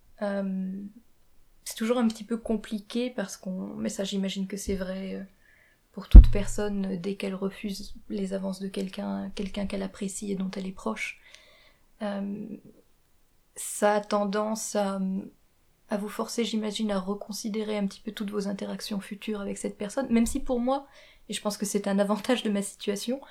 c'est 1.65 1.75
toujours 1.75 1.97
un 1.97 2.07
petit 2.07 2.23
peu 2.23 2.37
compliqué 2.37 3.09
parce 3.09 3.37
qu'on. 3.37 3.73
Mais 3.75 3.89
ça, 3.89 4.03
j'imagine 4.03 4.47
que 4.47 4.55
c'est 4.55 4.75
vrai 4.75 5.15
euh, 5.15 5.23
pour 5.91 6.07
toute 6.07 6.29
personne 6.31 6.93
euh, 6.93 6.97
dès 6.97 7.15
qu'elle 7.15 7.35
refuse 7.35 7.95
les 8.07 8.33
avances 8.33 8.59
de 8.61 8.67
quelqu'un, 8.67 9.31
qu'elle 9.33 9.83
apprécie 9.83 10.31
et 10.31 10.35
dont 10.35 10.51
elle 10.55 10.67
est 10.67 10.71
proche. 10.71 11.19
Euh, 12.03 12.45
ça 13.55 13.95
a 13.95 14.01
tendance 14.01 14.75
à 14.75 15.97
vous 15.97 16.09
forcer, 16.09 16.43
j'imagine, 16.43 16.91
à 16.91 16.99
reconsidérer 16.99 17.77
un 17.77 17.87
petit 17.87 18.01
peu 18.01 18.11
toutes 18.11 18.31
vos 18.31 18.47
interactions 18.47 18.99
futures 18.99 19.41
avec 19.41 19.57
cette 19.57 19.77
personne, 19.77 20.11
même 20.11 20.25
si 20.25 20.41
pour 20.41 20.59
moi, 20.59 20.87
et 21.29 21.33
je 21.33 21.41
pense 21.41 21.57
que 21.57 21.65
c'est 21.65 21.87
un 21.87 21.99
avantage 22.05 22.43
de 22.43 22.49
ma 22.49 22.61
situation, 22.61 23.21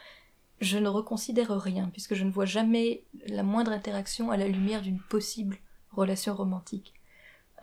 je 0.60 0.78
ne 0.78 0.88
reconsidère 0.88 1.50
rien, 1.60 1.90
puisque 1.92 2.14
je 2.14 2.24
ne 2.24 2.30
vois 2.30 2.46
jamais 2.46 3.04
la 3.26 3.42
moindre 3.42 3.72
interaction 3.72 4.30
à 4.30 4.38
la 4.38 4.48
lumière 4.48 4.80
d'une 4.80 5.00
possible 5.00 5.58
relation 5.92 6.34
romantique. 6.34 6.94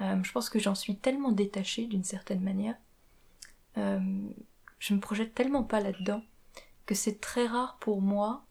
Euh, 0.02 0.22
je 0.24 0.32
pense 0.32 0.50
que 0.50 0.60
j'en 0.60 0.76
suis 0.76 0.96
tellement 0.96 1.32
détachée 1.32 1.86
d'une 1.86 2.04
certaine 2.04 2.42
manière. 2.42 2.76
Euh, 3.78 4.00
je 4.80 4.94
me 4.94 5.00
projette 5.00 5.34
tellement 5.34 5.64
pas 5.64 5.80
là-dedans 5.80 6.24
que 6.86 6.96
c'est 6.96 7.22
très 7.22 7.46
rare 7.46 7.78
pour 7.80 8.02
moi 8.02 8.44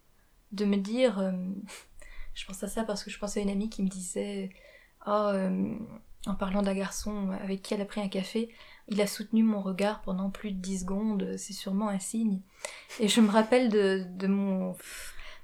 de 0.52 0.64
me 0.64 0.76
dire. 0.76 1.18
Euh, 1.18 1.32
je 2.34 2.46
pense 2.46 2.62
à 2.62 2.68
ça 2.68 2.84
parce 2.84 3.04
que 3.04 3.10
je 3.10 3.18
pense 3.18 3.36
à 3.36 3.40
une 3.40 3.50
amie 3.50 3.68
qui 3.68 3.82
me 3.82 3.88
disait 3.88 4.50
oh, 5.06 5.32
en 6.26 6.34
parlant 6.34 6.62
d'un 6.62 6.74
garçon 6.74 7.30
avec 7.42 7.62
qui 7.62 7.74
elle 7.74 7.80
a 7.80 7.86
pris 7.86 8.00
un 8.00 8.08
café, 8.08 8.54
il 8.88 9.00
a 9.00 9.06
soutenu 9.06 9.42
mon 9.42 9.60
regard 9.60 10.00
pendant 10.02 10.30
plus 10.30 10.52
de 10.52 10.58
10 10.58 10.80
secondes, 10.80 11.36
c'est 11.36 11.52
sûrement 11.52 11.88
un 11.88 11.98
signe. 11.98 12.40
Et 13.00 13.08
je 13.08 13.20
me 13.20 13.30
rappelle 13.30 13.68
de 13.68 14.26
mon 14.26 14.74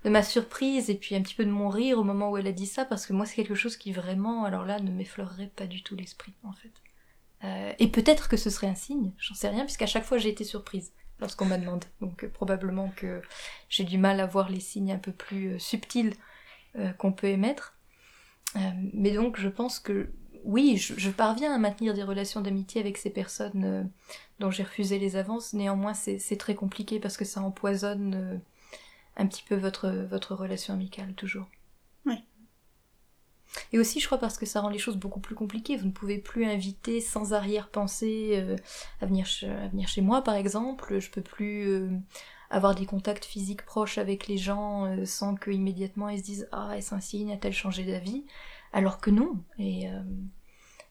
de 0.07 0.11
ma 0.11 0.23
surprise 0.23 0.89
et 0.89 0.95
puis 0.95 1.17
un 1.17 1.21
petit 1.21 1.35
peu 1.35 1.45
de 1.45 1.51
mon 1.51 1.69
rire 1.69 1.99
au 1.99 2.05
moment 2.05 2.31
où 2.31 2.37
elle 2.37 2.47
a 2.47 2.53
dit 2.53 2.69
ça 2.69 2.85
parce 2.85 3.07
que 3.07 3.13
moi 3.13 3.27
c'est 3.27 3.35
quelque 3.35 3.57
chose 3.57 3.77
qui 3.77 3.91
vraiment 3.91 4.45
alors 4.45 4.65
là 4.65 4.79
ne 4.79 4.93
m'effleurerait 4.93 5.51
pas 5.57 5.67
du 5.67 5.83
tout 5.83 5.97
l'esprit 5.97 6.33
en 6.45 6.53
fait. 6.53 6.71
Euh, 7.43 7.73
et 7.81 7.89
peut-être 7.89 8.29
que 8.29 8.37
ce 8.37 8.49
serait 8.49 8.69
un 8.69 8.77
signe, 8.77 9.11
j'en 9.19 9.35
sais 9.35 9.49
rien 9.49 9.65
puisqu'à 9.65 9.89
chaque 9.89 10.05
fois 10.05 10.19
j'ai 10.19 10.29
été 10.29 10.45
surprise 10.45 10.93
lorsqu'on 11.19 11.47
m'a 11.47 11.59
demandé. 11.59 11.89
Donc 12.01 12.23
euh, 12.23 12.29
probablement 12.29 12.93
que 12.95 13.21
j'ai 13.69 13.83
du 13.83 13.99
mal 13.99 14.21
à 14.21 14.27
voir 14.27 14.49
les 14.49 14.61
signes 14.61 14.93
un 14.93 14.99
peu 14.99 15.11
plus 15.11 15.55
euh, 15.55 15.59
subtils 15.59 16.15
qu'on 16.99 17.11
peut 17.11 17.29
émettre. 17.29 17.75
mais 18.93 19.13
donc 19.13 19.41
je 19.41 19.49
pense 19.49 19.81
que 19.81 20.13
oui, 20.45 20.77
je, 20.77 21.11
parviens 21.11 21.55
à 21.55 21.59
maintenir 21.59 21.95
des 21.95 22.03
relations 22.03 22.43
d'amitié 22.43 22.83
avec 22.83 22.99
ces 22.99 23.09
personnes 23.09 23.91
dont 24.41 24.51
j'ai 24.51 24.63
refusé 24.63 24.99
les 24.99 25.17
avances. 25.17 25.55
Néanmoins, 25.55 25.95
c'est 25.95 26.37
très 26.37 26.55
compliqué 26.55 27.01
parce 27.01 27.17
que 27.17 27.25
ça 27.25 27.41
empoisonne 27.41 28.43
un 29.17 29.27
petit 29.27 29.43
peu 29.43 29.57
votre, 29.57 29.89
votre 29.89 30.35
relation 30.35 30.75
amicale, 30.75 31.15
toujours. 31.15 31.47
Oui. 32.05 32.23
Et 33.73 33.79
aussi, 33.79 34.01
je 34.01 34.07
crois, 34.07 34.19
parce 34.19 34.39
que 34.39 34.47
ça 34.47 34.61
rend 34.61 34.69
les 34.69 34.79
choses 34.79 34.97
beaucoup 34.97 35.21
plus 35.21 35.35
compliquées. 35.35 35.77
Vous 35.77 35.87
ne 35.87 35.93
pouvez 35.93 36.19
plus 36.19 36.45
inviter 36.45 37.01
sans 37.01 37.33
arrière-pensée 37.33 38.33
euh, 38.35 38.57
à, 39.01 39.07
venir 39.07 39.27
à 39.43 39.69
venir 39.69 39.89
chez 39.89 40.03
moi, 40.03 40.23
par 40.23 40.35
exemple. 40.35 40.99
Je 40.99 41.11
peux 41.11 41.23
plus 41.23 41.69
euh, 41.69 41.91
avoir 42.51 42.75
des 42.75 42.87
contacts 42.87 43.25
physiques 43.25 43.65
proches 43.65 43.99
avec 43.99 44.27
les 44.27 44.37
gens 44.37 44.85
euh, 44.87 45.05
sans 45.05 45.35
que 45.35 45.51
immédiatement 45.51 46.09
ils 46.09 46.19
se 46.19 46.25
disent 46.25 46.49
Ah, 46.53 46.77
est-ce 46.77 46.95
un 46.95 47.01
signe? 47.01 47.33
A-t-elle 47.33 47.55
changé 47.55 47.85
d'avis? 47.85 48.25
Alors 48.73 49.01
que 49.01 49.11
non. 49.11 49.43
Et, 49.59 49.87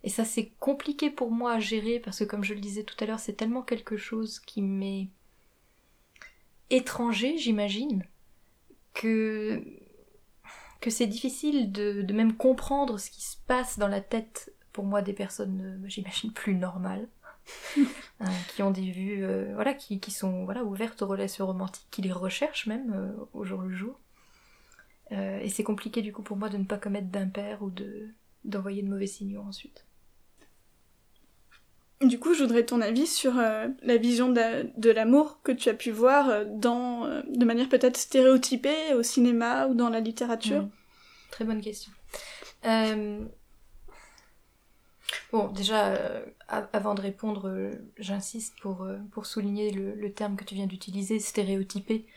et 0.04 0.10
ça, 0.10 0.26
c'est 0.26 0.50
compliqué 0.60 1.12
pour 1.12 1.30
moi 1.30 1.54
à 1.54 1.60
gérer 1.60 2.00
parce 2.00 2.20
que, 2.20 2.24
comme 2.24 2.44
je 2.44 2.56
le 2.56 2.60
disais 2.60 2.84
tout 2.84 2.96
à 3.00 3.06
l'heure, 3.06 3.20
c'est 3.20 3.34
tellement 3.34 3.62
quelque 3.62 3.98
chose 3.98 4.40
qui 4.40 4.64
m'est 4.64 5.10
étranger, 6.72 7.38
j'imagine 7.38 8.08
que, 8.96 9.62
que 10.82 10.90
c'est 10.90 11.06
difficile 11.06 11.72
de, 11.72 12.12
même 12.12 12.36
comprendre 12.36 12.98
ce 12.98 13.12
qui 13.12 13.22
se 13.22 13.38
passe 13.46 13.78
dans 13.78 13.88
la 13.88 14.02
tête, 14.02 14.52
pour 14.74 14.86
moi, 14.86 15.04
des 15.04 15.14
personnes, 15.14 15.62
euh, 15.62 15.88
j'imagine, 15.88 16.32
plus 16.34 16.56
normales. 16.56 17.08
Euh, 18.22 18.26
qui 18.56 18.64
ont 18.64 18.72
des 18.72 18.90
vues 18.90 19.26
euh, 19.26 19.52
voilà 19.56 19.74
qui, 19.74 20.00
sont 20.10 20.46
voilà 20.46 20.64
ouvertes 20.64 21.02
aux 21.02 21.08
relations 21.08 21.46
romantiques 21.46 21.86
qui 21.92 22.02
les 22.02 22.14
recherchent 22.14 22.66
même 22.66 23.14
au 23.34 23.44
jour 23.44 23.62
le 23.62 23.76
jour 23.76 24.00
et 25.12 25.50
c'est 25.50 25.66
compliqué 25.66 26.02
du 26.02 26.14
coup 26.14 26.24
pour 26.24 26.38
moi 26.38 26.48
de 26.48 26.58
ne 26.58 26.64
pas 26.64 26.78
commettre 26.78 27.10
d'impair 27.10 27.62
ou 27.62 27.70
de 27.70 28.08
d'envoyer 28.46 28.82
de 28.84 28.88
mauvais 28.88 29.06
signaux 29.06 29.42
ensuite 29.42 29.86
du 32.02 32.20
coup, 32.20 32.34
je 32.34 32.44
voudrais 32.44 32.66
ton 32.66 32.82
avis 32.82 33.08
sur 33.08 33.38
euh, 33.38 33.68
la 33.82 33.98
vision 33.98 34.30
de, 34.30 34.90
l'amour 34.90 35.40
que 35.44 35.52
tu 35.52 35.70
as 35.70 35.74
pu 35.74 35.92
voir 35.92 36.30
euh, 36.30 36.46
dans, 36.48 37.06
euh, 37.06 37.22
de 37.30 37.46
manière 37.46 37.70
peut-être 37.70 37.98
stéréotypée 37.98 38.94
au 38.94 39.04
cinéma 39.04 39.68
ou 39.68 39.76
dans 39.76 39.90
la 39.90 40.02
littérature. 40.02 40.64
Mmh. 40.64 40.72
Très 41.32 41.46
bonne 41.46 41.62
question. 41.62 41.92
Bon, 45.32 45.50
déjà, 45.50 46.00
avant 46.48 46.96
de 46.96 47.02
répondre, 47.02 47.72
j'insiste 47.98 48.56
pour, 48.60 48.88
souligner 49.24 49.70
le, 49.72 49.94
le, 49.94 50.12
terme 50.12 50.36
que 50.36 50.44
tu 50.44 50.56
viens 50.56 50.66
d'utiliser, 50.66 51.20
stéréotypé. 51.20 52.08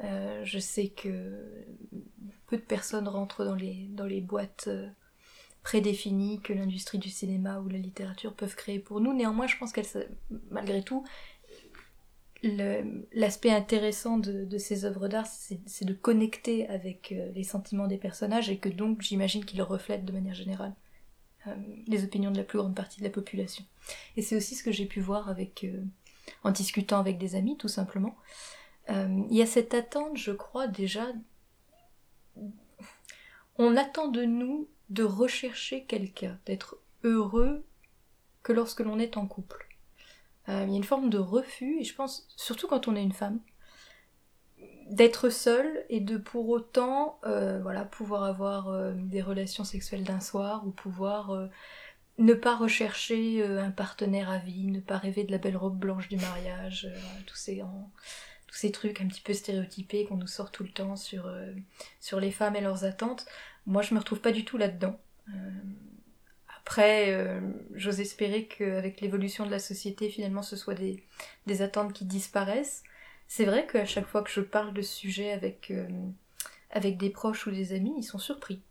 je 0.00 0.58
sais 0.58 0.88
que 0.88 1.08
peu 2.46 2.56
de 2.56 2.62
personnes 2.62 3.08
rentrent 3.08 3.44
dans 3.44 4.06
les 4.06 4.20
boîtes 4.20 4.70
prédéfinie 5.62 6.40
que 6.40 6.52
l'industrie 6.52 6.98
du 6.98 7.08
cinéma 7.08 7.60
ou 7.60 7.68
la 7.68 7.78
littérature 7.78 8.34
peuvent 8.34 8.56
créer 8.56 8.78
pour 8.78 9.00
nous. 9.00 9.12
Néanmoins, 9.12 9.46
je 9.46 9.56
pense 9.56 9.72
qu'elle, 9.72 9.86
malgré 10.50 10.82
tout, 10.82 11.04
l'aspect 12.42 13.50
intéressant 13.50 14.18
de, 14.18 14.58
ces 14.58 14.84
œuvres 14.84 15.08
d'art, 15.08 15.26
c'est 15.26 15.84
de 15.84 15.94
connecter 15.94 16.68
avec 16.68 17.12
euh, 17.12 17.30
les 17.34 17.44
sentiments 17.44 17.86
des 17.86 17.98
personnages 17.98 18.50
et 18.50 18.58
que 18.58 18.68
donc 18.68 19.02
j'imagine 19.02 19.44
qu'ils 19.44 19.62
reflètent 19.62 20.04
de 20.04 20.12
manière 20.12 20.34
générale 20.34 20.74
euh, 21.46 21.54
les 21.86 22.02
opinions 22.02 22.32
de 22.32 22.38
la 22.38 22.44
plus 22.44 22.58
grande 22.58 22.74
partie 22.74 22.98
de 22.98 23.04
la 23.04 23.10
population. 23.10 23.64
Et 24.16 24.22
c'est 24.22 24.36
aussi 24.36 24.56
ce 24.56 24.64
que 24.64 24.72
j'ai 24.72 24.86
pu 24.86 25.00
voir 25.00 25.28
avec, 25.28 25.62
euh, 25.62 25.84
en 26.42 26.50
discutant 26.50 26.98
avec 26.98 27.18
des 27.18 27.36
amis, 27.36 27.56
tout 27.56 27.68
simplement. 27.68 28.16
il 28.88 29.36
y 29.36 29.42
a 29.42 29.46
cette 29.46 29.74
attente, 29.74 30.16
je 30.16 30.32
crois, 30.32 30.66
déjà. 30.66 31.06
On 33.56 33.76
attend 33.76 34.08
de 34.08 34.24
nous 34.24 34.68
de 34.92 35.04
rechercher 35.04 35.84
quelqu'un, 35.84 36.38
d'être 36.44 36.76
heureux 37.02 37.64
que 38.42 38.52
lorsque 38.52 38.80
l'on 38.80 38.98
est 38.98 39.16
en 39.16 39.26
couple. 39.26 39.66
Euh, 40.48 40.64
il 40.66 40.70
y 40.70 40.74
a 40.74 40.76
une 40.76 40.84
forme 40.84 41.08
de 41.08 41.18
refus, 41.18 41.80
et 41.80 41.84
je 41.84 41.94
pense, 41.94 42.26
surtout 42.36 42.66
quand 42.66 42.88
on 42.88 42.96
est 42.96 43.02
une 43.02 43.12
femme, 43.12 43.40
d'être 44.90 45.30
seule 45.30 45.84
et 45.88 46.00
de 46.00 46.18
pour 46.18 46.50
autant 46.50 47.18
euh, 47.24 47.60
voilà, 47.62 47.84
pouvoir 47.84 48.24
avoir 48.24 48.68
euh, 48.68 48.92
des 48.94 49.22
relations 49.22 49.64
sexuelles 49.64 50.04
d'un 50.04 50.20
soir 50.20 50.66
ou 50.66 50.70
pouvoir 50.70 51.48
ne 52.18 52.34
pas 52.34 52.56
rechercher 52.56 53.42
un 53.42 53.70
partenaire 53.70 54.28
à 54.28 54.38
vie, 54.38 54.66
ne 54.66 54.80
pas 54.80 54.98
rêver 54.98 55.24
de 55.24 55.32
la 55.32 55.38
belle 55.38 55.56
robe 55.56 55.78
blanche 55.78 56.08
du 56.08 56.16
mariage, 56.16 56.88
tous, 57.26 57.36
ces, 57.36 58.72
trucs 58.72 59.00
un 59.00 59.06
petit 59.06 59.22
peu 59.22 59.32
stéréotypés 59.32 60.04
qu'on 60.04 60.18
nous 60.18 60.26
sort 60.26 60.50
tout 60.50 60.62
le 60.62 60.68
temps 60.68 60.96
sur, 60.96 61.32
sur 62.00 62.20
les 62.20 62.30
femmes 62.30 62.56
et 62.56 62.60
leurs 62.60 62.84
attentes. 62.84 63.24
Moi, 63.66 63.82
je 63.82 63.94
me 63.94 63.98
retrouve 63.98 64.20
pas 64.20 64.32
du 64.32 64.44
tout 64.44 64.58
là-dedans. 64.58 64.98
Euh, 65.28 65.32
après, 66.58 67.12
euh, 67.12 67.40
j'ose 67.74 68.00
espérer 68.00 68.46
qu'avec 68.46 69.00
l'évolution 69.00 69.46
de 69.46 69.50
la 69.50 69.58
société, 69.58 70.08
finalement, 70.08 70.42
ce 70.42 70.56
soit 70.56 70.74
des, 70.74 71.62
attentes 71.62 71.92
qui 71.92 72.04
disparaissent. 72.04 72.82
C'est 73.28 73.44
vrai 73.44 73.66
qu'à 73.66 73.84
chaque 73.84 74.06
fois 74.06 74.22
que 74.22 74.30
je 74.30 74.40
parle 74.40 74.72
de 74.74 74.82
ce 74.82 74.94
sujet 74.94 75.32
avec, 75.32 75.70
euh, 75.70 75.88
avec 76.70 76.98
des 76.98 77.10
proches 77.10 77.46
ou 77.46 77.50
des 77.50 77.72
amis, 77.72 77.94
ils 77.96 78.04
sont 78.04 78.18
surpris 78.18 78.62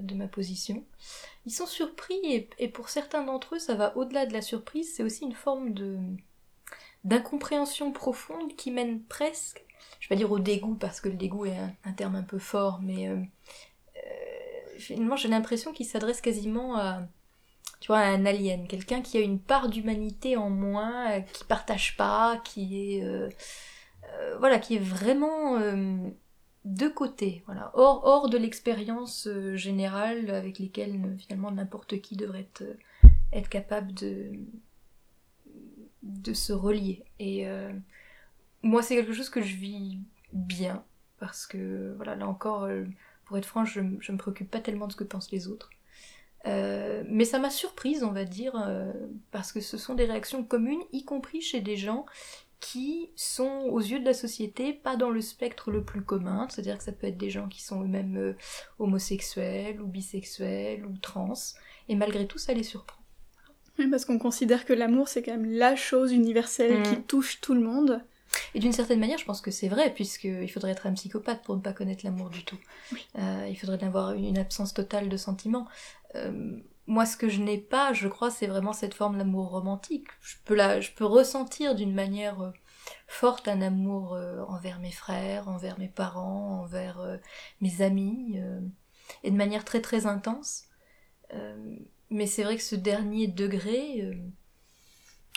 de 0.00 0.16
ma 0.16 0.26
position. 0.26 0.84
Ils 1.46 1.52
sont 1.52 1.66
surpris 1.66 2.18
et, 2.24 2.50
et 2.58 2.66
pour 2.66 2.88
certains 2.88 3.22
d'entre 3.22 3.54
eux, 3.54 3.60
ça 3.60 3.76
va 3.76 3.96
au-delà 3.96 4.26
de 4.26 4.32
la 4.32 4.42
surprise, 4.42 4.92
c'est 4.92 5.04
aussi 5.04 5.24
une 5.24 5.32
forme 5.32 5.72
de 5.74 5.96
d'incompréhension 7.04 7.92
profonde 7.92 8.56
qui 8.56 8.72
mène 8.72 9.00
presque, 9.02 9.64
je 10.00 10.08
vais 10.08 10.16
pas 10.16 10.18
dire 10.18 10.32
au 10.32 10.40
dégoût 10.40 10.74
parce 10.74 11.00
que 11.00 11.08
le 11.08 11.14
dégoût 11.14 11.46
est 11.46 11.56
un, 11.84 11.92
terme 11.92 12.16
un 12.16 12.22
peu 12.22 12.38
fort, 12.38 12.80
mais 12.82 13.08
finalement, 14.84 15.16
j'ai 15.16 15.28
l'impression 15.28 15.72
qu'il 15.72 15.86
s'adresse 15.86 16.20
quasiment 16.20 16.76
à, 16.76 17.02
tu 17.84 17.88
vois, 17.88 17.98
un 17.98 18.24
alien, 18.24 18.66
quelqu'un 18.66 19.02
qui 19.02 19.18
a 19.18 19.20
une 19.20 19.38
part 19.38 19.68
d'humanité 19.68 20.38
en 20.38 20.48
moins, 20.48 21.10
euh, 21.10 21.20
qui 21.20 21.44
partage 21.44 21.98
pas, 21.98 22.40
qui 22.42 22.96
est, 22.96 23.04
euh, 23.04 23.28
euh, 24.12 24.38
voilà, 24.38 24.58
qui 24.58 24.76
est 24.76 24.82
vraiment 24.82 25.58
de 26.64 26.88
côté, 26.88 27.42
voilà, 27.44 27.70
hors, 27.74 28.30
de 28.30 28.38
l'expérience 28.38 29.28
générale 29.52 30.30
avec 30.30 30.58
lesquelles 30.58 30.98
finalement 31.18 31.50
n'importe 31.50 32.00
qui 32.00 32.16
devrait 32.16 32.40
être, 32.40 32.64
être 33.34 33.50
capable 33.50 33.92
de, 33.92 34.32
de 36.02 36.32
se 36.32 36.54
relier. 36.54 37.04
Et 37.18 37.46
moi, 38.62 38.80
c'est 38.80 38.96
quelque 38.96 39.12
chose 39.12 39.28
que 39.28 39.42
je 39.42 39.56
vis 39.56 39.98
bien 40.32 40.82
parce 41.18 41.46
que 41.46 41.92
voilà, 41.96 42.16
là 42.16 42.26
encore 42.26 42.66
pour 43.24 43.38
être 43.38 43.46
franche, 43.46 43.74
je, 43.74 43.80
je 44.00 44.12
me 44.12 44.18
préoccupe 44.18 44.50
pas 44.50 44.60
tellement 44.60 44.86
de 44.86 44.92
ce 44.92 44.96
que 44.96 45.04
pensent 45.04 45.30
les 45.30 45.48
autres. 45.48 45.70
Euh, 46.46 47.02
mais 47.08 47.24
ça 47.24 47.38
m'a 47.38 47.50
surprise, 47.50 48.04
on 48.04 48.12
va 48.12 48.24
dire, 48.24 48.54
euh, 48.56 48.92
parce 49.30 49.52
que 49.52 49.60
ce 49.60 49.78
sont 49.78 49.94
des 49.94 50.04
réactions 50.04 50.44
communes, 50.44 50.82
y 50.92 51.04
compris 51.04 51.40
chez 51.40 51.60
des 51.60 51.76
gens 51.76 52.04
qui 52.60 53.10
sont, 53.16 53.66
aux 53.70 53.80
yeux 53.80 54.00
de 54.00 54.04
la 54.04 54.14
société, 54.14 54.72
pas 54.72 54.96
dans 54.96 55.10
le 55.10 55.20
spectre 55.20 55.70
le 55.70 55.84
plus 55.84 56.02
commun, 56.02 56.46
c'est-à-dire 56.48 56.78
que 56.78 56.84
ça 56.84 56.92
peut 56.92 57.06
être 57.06 57.18
des 57.18 57.30
gens 57.30 57.48
qui 57.48 57.62
sont 57.62 57.82
eux-mêmes 57.82 58.16
euh, 58.16 58.36
homosexuels 58.78 59.80
ou 59.80 59.86
bisexuels 59.86 60.84
ou 60.86 60.96
trans, 60.98 61.34
et 61.88 61.94
malgré 61.94 62.26
tout, 62.26 62.38
ça 62.38 62.52
les 62.52 62.62
surprend. 62.62 63.00
Oui, 63.78 63.88
parce 63.88 64.04
qu'on 64.04 64.18
considère 64.18 64.64
que 64.64 64.72
l'amour, 64.72 65.08
c'est 65.08 65.22
quand 65.22 65.32
même 65.32 65.50
la 65.50 65.76
chose 65.76 66.12
universelle 66.12 66.82
qui 66.84 66.96
mm. 66.96 67.04
touche 67.04 67.40
tout 67.40 67.54
le 67.54 67.60
monde. 67.60 68.02
Et 68.54 68.60
d'une 68.60 68.72
certaine 68.72 69.00
manière, 69.00 69.18
je 69.18 69.24
pense 69.24 69.40
que 69.40 69.50
c'est 69.50 69.68
vrai, 69.68 69.92
puisqu'il 69.92 70.50
faudrait 70.50 70.72
être 70.72 70.86
un 70.86 70.94
psychopathe 70.94 71.42
pour 71.42 71.56
ne 71.56 71.60
pas 71.60 71.72
connaître 71.72 72.04
l'amour 72.04 72.30
du 72.30 72.44
tout. 72.44 72.58
Euh, 73.18 73.46
il 73.48 73.56
faudrait 73.56 73.82
avoir 73.82 74.12
une 74.12 74.38
absence 74.38 74.74
totale 74.74 75.08
de 75.08 75.16
sentiments. 75.16 75.66
Euh, 76.14 76.58
moi, 76.86 77.06
ce 77.06 77.16
que 77.16 77.28
je 77.28 77.40
n'ai 77.40 77.58
pas, 77.58 77.92
je 77.92 78.08
crois, 78.08 78.30
c'est 78.30 78.46
vraiment 78.46 78.72
cette 78.72 78.94
forme 78.94 79.18
d'amour 79.18 79.50
romantique. 79.50 80.08
Je 80.20 80.36
peux, 80.44 80.54
la, 80.54 80.80
je 80.80 80.92
peux 80.92 81.04
ressentir 81.04 81.74
d'une 81.74 81.94
manière 81.94 82.40
euh, 82.42 82.50
forte 83.06 83.48
un 83.48 83.62
amour 83.62 84.18
envers 84.48 84.78
mes 84.78 84.92
frères, 84.92 85.48
envers 85.48 85.78
mes 85.78 85.88
parents, 85.88 86.60
envers 86.60 87.00
mes 87.62 87.80
amis, 87.80 88.38
et 89.22 89.30
de 89.30 89.36
manière 89.36 89.64
très 89.64 89.80
très 89.80 90.04
intense. 90.04 90.64
mais 92.10 92.26
c'est 92.26 92.42
vrai 92.42 92.56
que 92.56 92.62
ce 92.62 92.74
dernier 92.74 93.26
degré, 93.26 94.14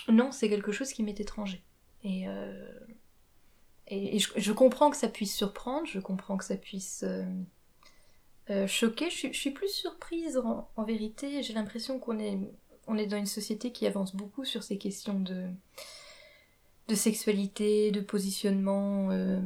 non, 0.09 0.33
c'est 0.33 0.49
quelque 0.49 0.73
chose 0.73 0.91
qui 0.91 1.03
m'est 1.03 1.19
étranger. 1.21 1.63
Et, 2.03 2.27
euh, 2.27 2.69
et, 3.88 4.20
je, 4.20 4.51
comprends 4.51 4.89
que 4.89 4.98
ça 4.98 5.08
puisse 5.08 5.36
surprendre, 5.36 5.88
je 5.88 6.00
comprends 6.00 6.38
que 6.38 6.44
ça 6.46 6.58
puisse 6.58 7.03
euh, 7.03 7.24
Euh, 8.50 8.65
choquée, 8.65 9.10
je 9.10 9.27
suis, 9.34 9.51
plus 9.51 9.70
surprise 9.70 10.38
en, 10.38 10.84
vérité. 10.84 11.44
J'ai 11.44 11.53
l'impression 11.53 12.00
qu'on 12.00 12.17
est, 12.17 12.39
on 12.88 12.98
est 12.98 13.08
dans 13.08 13.17
une 13.17 13.25
société 13.25 13.72
qui 13.72 13.86
avance 13.86 14.15
beaucoup 14.15 14.46
sur 14.46 14.63
ces 14.63 14.77
questions 14.77 15.20
de, 15.20 15.48
de 16.88 16.96
sexualité, 16.96 17.91
de 17.91 18.00
positionnement 18.00 19.12
euh, 19.12 19.41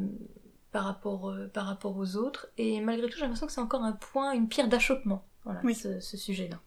par, 0.72 0.84
rapport, 0.84 1.30
euh, 1.30 1.48
par 1.48 1.66
rapport 1.66 1.98
aux 1.98 2.16
autres. 2.16 2.52
Et 2.58 2.80
malgré 2.80 3.08
tout, 3.08 3.16
j'ai 3.16 3.22
l'impression 3.22 3.48
que 3.48 3.54
c'est 3.54 3.62
encore 3.62 3.84
un 3.84 3.94
point, 3.94 4.34
une 4.34 4.48
pierre 4.48 4.70
d'achoppement, 4.70 5.26
voilà, 5.46 5.62
ce, 5.74 6.00
sujet-là. 6.18 6.62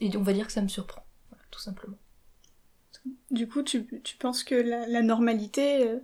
et, 0.00 0.16
on 0.18 0.22
va 0.22 0.34
dire 0.34 0.46
que 0.46 0.52
ça 0.52 0.60
me 0.60 0.68
surprend, 0.68 1.06
tout 1.50 1.60
simplement. 1.60 1.96
Du 3.30 3.48
coup, 3.48 3.62
tu, 3.62 3.86
penses 4.18 4.44
que 4.44 4.54
la, 4.54 5.00
normalité 5.00 5.98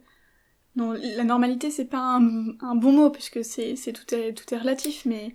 non, 0.76 0.92
la 0.92 1.24
normalité, 1.24 1.70
c'est 1.70 1.84
pas 1.84 1.98
un, 1.98 2.74
bon 2.74 2.92
mot, 2.92 3.10
puisque 3.10 3.44
c'est, 3.44 3.74
tout, 3.92 4.14
est, 4.14 4.32
tout 4.32 4.54
est 4.54 4.58
relatif, 4.58 5.04
mais 5.04 5.34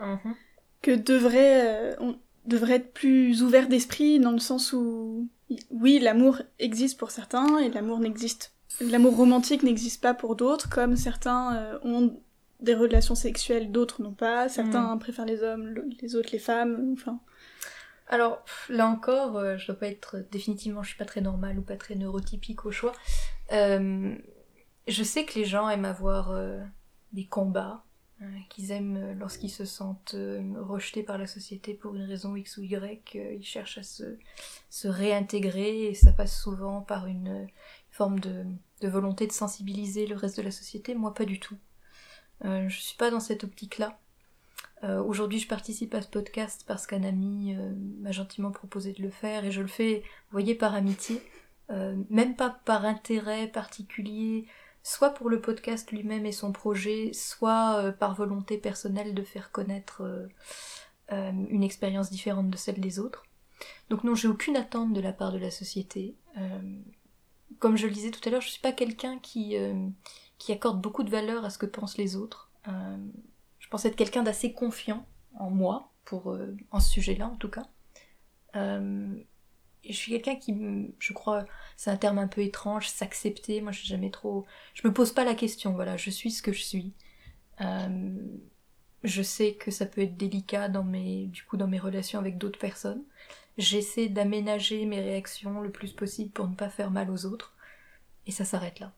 mhm. 0.00 0.34
que 0.82 0.90
devrait, 0.90 1.62
euh, 1.64 1.96
on 2.00 2.16
devrait 2.46 2.74
être 2.74 2.92
plus 2.92 3.42
ouvert 3.42 3.68
d'esprit 3.68 4.20
dans 4.20 4.32
le 4.32 4.38
sens 4.38 4.72
où, 4.72 5.28
oui, 5.70 5.98
l'amour 5.98 6.42
existe 6.58 6.98
pour 6.98 7.10
certains, 7.10 7.58
et 7.58 7.70
l'amour 7.70 7.98
n'existe 7.98 8.54
L'amour 8.80 9.16
romantique 9.16 9.62
n'existe 9.62 10.02
pas 10.02 10.14
pour 10.14 10.34
d'autres, 10.34 10.68
comme 10.68 10.96
certains 10.96 11.56
euh, 11.56 11.78
ont 11.84 12.20
des 12.60 12.74
relations 12.74 13.14
sexuelles, 13.14 13.70
d'autres 13.70 14.02
n'ont 14.02 14.14
pas, 14.14 14.48
certains 14.48 14.94
mhm. 14.94 14.98
préfèrent 14.98 15.26
les 15.26 15.42
hommes, 15.42 15.74
les 16.00 16.16
autres 16.16 16.30
les 16.32 16.38
femmes, 16.38 16.94
enfin... 16.94 17.20
Alors, 18.06 18.44
là 18.68 18.86
encore, 18.86 19.38
euh, 19.38 19.56
je 19.56 19.66
dois 19.66 19.76
pas 19.76 19.86
être 19.86 20.18
définitivement, 20.30 20.82
je 20.82 20.88
suis 20.88 20.98
pas 20.98 21.06
très 21.06 21.22
normale 21.22 21.58
ou 21.58 21.62
pas 21.62 21.76
très 21.76 21.94
neurotypique 21.94 22.66
au 22.66 22.70
choix. 22.70 22.92
Euh, 23.52 24.14
je 24.86 25.02
sais 25.02 25.24
que 25.24 25.38
les 25.38 25.44
gens 25.44 25.68
aiment 25.68 25.84
avoir 25.84 26.30
euh, 26.30 26.60
des 27.12 27.24
combats, 27.24 27.84
euh, 28.22 28.26
qu'ils 28.50 28.70
aiment 28.70 28.96
euh, 28.96 29.14
lorsqu'ils 29.14 29.50
se 29.50 29.64
sentent 29.64 30.16
rejetés 30.56 31.02
par 31.02 31.18
la 31.18 31.26
société 31.26 31.74
pour 31.74 31.94
une 31.94 32.04
raison 32.04 32.36
X 32.36 32.58
ou 32.58 32.62
Y, 32.62 33.14
ils 33.14 33.44
cherchent 33.44 33.78
à 33.78 33.82
se, 33.82 34.18
se, 34.70 34.88
réintégrer 34.88 35.86
et 35.86 35.94
ça 35.94 36.12
passe 36.12 36.38
souvent 36.38 36.80
par 36.80 37.06
une 37.06 37.46
forme 37.90 38.20
de, 38.20 38.44
de, 38.80 38.88
volonté 38.88 39.26
de 39.26 39.32
sensibiliser 39.32 40.06
le 40.06 40.16
reste 40.16 40.36
de 40.36 40.42
la 40.42 40.50
société. 40.50 40.94
Moi, 40.94 41.14
pas 41.14 41.24
du 41.24 41.40
tout. 41.40 41.56
je 42.42 42.76
suis 42.76 42.96
pas 42.96 43.10
dans 43.10 43.20
cette 43.20 43.44
optique-là. 43.44 43.98
Aujourd'hui, 44.82 45.38
je 45.38 45.48
participe 45.48 45.94
à 45.94 46.02
ce 46.02 46.08
podcast 46.08 46.64
parce 46.66 46.86
qu'un 46.86 47.04
ami 47.04 47.56
m'a 48.00 48.12
gentiment 48.12 48.50
proposé 48.50 48.92
de 48.92 49.00
le 49.00 49.08
faire 49.08 49.46
et 49.46 49.50
je 49.50 49.62
le 49.62 49.66
fais, 49.66 50.00
vous 50.00 50.32
voyez, 50.32 50.54
par 50.54 50.74
amitié. 50.74 51.22
même 52.10 52.36
pas 52.36 52.50
par 52.66 52.84
intérêt 52.84 53.48
particulier, 53.48 54.46
soit 54.84 55.10
pour 55.10 55.30
le 55.30 55.40
podcast 55.40 55.90
lui-même 55.90 56.26
et 56.26 56.32
son 56.32 56.52
projet, 56.52 57.12
soit 57.14 57.78
euh, 57.78 57.90
par 57.90 58.14
volonté 58.14 58.58
personnelle 58.58 59.14
de 59.14 59.22
faire 59.22 59.50
connaître 59.50 60.02
euh, 60.02 60.28
euh, 61.10 61.32
une 61.48 61.64
expérience 61.64 62.10
différente 62.10 62.50
de 62.50 62.56
celle 62.58 62.80
des 62.80 62.98
autres. 62.98 63.24
Donc 63.88 64.04
non, 64.04 64.14
j'ai 64.14 64.28
aucune 64.28 64.56
attente 64.56 64.92
de 64.92 65.00
la 65.00 65.14
part 65.14 65.32
de 65.32 65.38
la 65.38 65.50
société. 65.50 66.16
comme 67.60 67.76
je 67.76 67.86
le 67.86 67.92
disais 67.92 68.10
tout 68.10 68.20
à 68.28 68.30
l'heure, 68.30 68.42
je 68.42 68.50
suis 68.50 68.60
pas 68.60 68.72
quelqu'un 68.72 69.18
qui, 69.20 69.56
qui 70.38 70.52
accorde 70.52 70.82
beaucoup 70.82 71.02
de 71.02 71.10
valeur 71.10 71.44
à 71.44 71.50
ce 71.50 71.56
que 71.56 71.66
pensent 71.66 71.96
les 71.96 72.16
autres. 72.16 72.50
je 72.66 73.68
pense 73.68 73.84
être 73.84 73.96
quelqu'un 73.96 74.22
d'assez 74.22 74.52
confiant 74.52 75.06
en 75.38 75.50
moi, 75.50 75.92
pour, 76.04 76.36
en 76.72 76.80
ce 76.80 76.90
sujet-là 76.90 77.28
en 77.28 77.36
tout 77.36 77.48
cas 77.48 77.66
je 79.88 79.96
suis 79.96 80.12
quelqu'un 80.12 80.36
qui, 80.36 80.54
je 80.98 81.12
crois, 81.12 81.44
c'est 81.76 81.90
un 81.90 81.96
terme 81.96 82.18
un 82.18 82.28
peu 82.28 82.40
étrange, 82.42 82.88
s'accepter. 82.88 83.60
Moi, 83.60 83.72
je 83.72 83.84
jamais 83.84 84.10
trop. 84.10 84.46
Je 84.74 84.86
me 84.86 84.92
pose 84.92 85.12
pas 85.12 85.24
la 85.24 85.34
question. 85.34 85.72
Voilà, 85.72 85.96
je 85.96 86.10
suis 86.10 86.30
ce 86.30 86.42
que 86.42 86.52
je 86.52 86.62
suis. 86.62 86.92
Euh, 87.60 88.16
je 89.02 89.22
sais 89.22 89.54
que 89.54 89.70
ça 89.70 89.86
peut 89.86 90.02
être 90.02 90.16
délicat 90.16 90.68
dans 90.68 90.84
mes, 90.84 91.26
du 91.26 91.44
coup, 91.44 91.56
dans 91.56 91.68
mes 91.68 91.78
relations 91.78 92.18
avec 92.18 92.38
d'autres 92.38 92.58
personnes. 92.58 93.02
J'essaie 93.58 94.08
d'aménager 94.08 94.86
mes 94.86 95.00
réactions 95.00 95.60
le 95.60 95.70
plus 95.70 95.92
possible 95.92 96.30
pour 96.30 96.48
ne 96.48 96.54
pas 96.54 96.70
faire 96.70 96.90
mal 96.90 97.10
aux 97.10 97.26
autres. 97.26 97.54
Et 98.26 98.32
ça 98.32 98.44
s'arrête 98.44 98.80
là. 98.80 98.92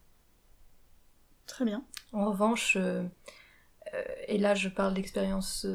Très 1.47 1.65
bien. 1.65 1.85
En 2.13 2.31
revanche, 2.31 2.77
euh, 2.77 3.05
euh, 3.95 4.03
et 4.29 4.39
là 4.39 4.55
je 4.55 4.69
parle 4.69 4.95
d'expérience 4.95 5.67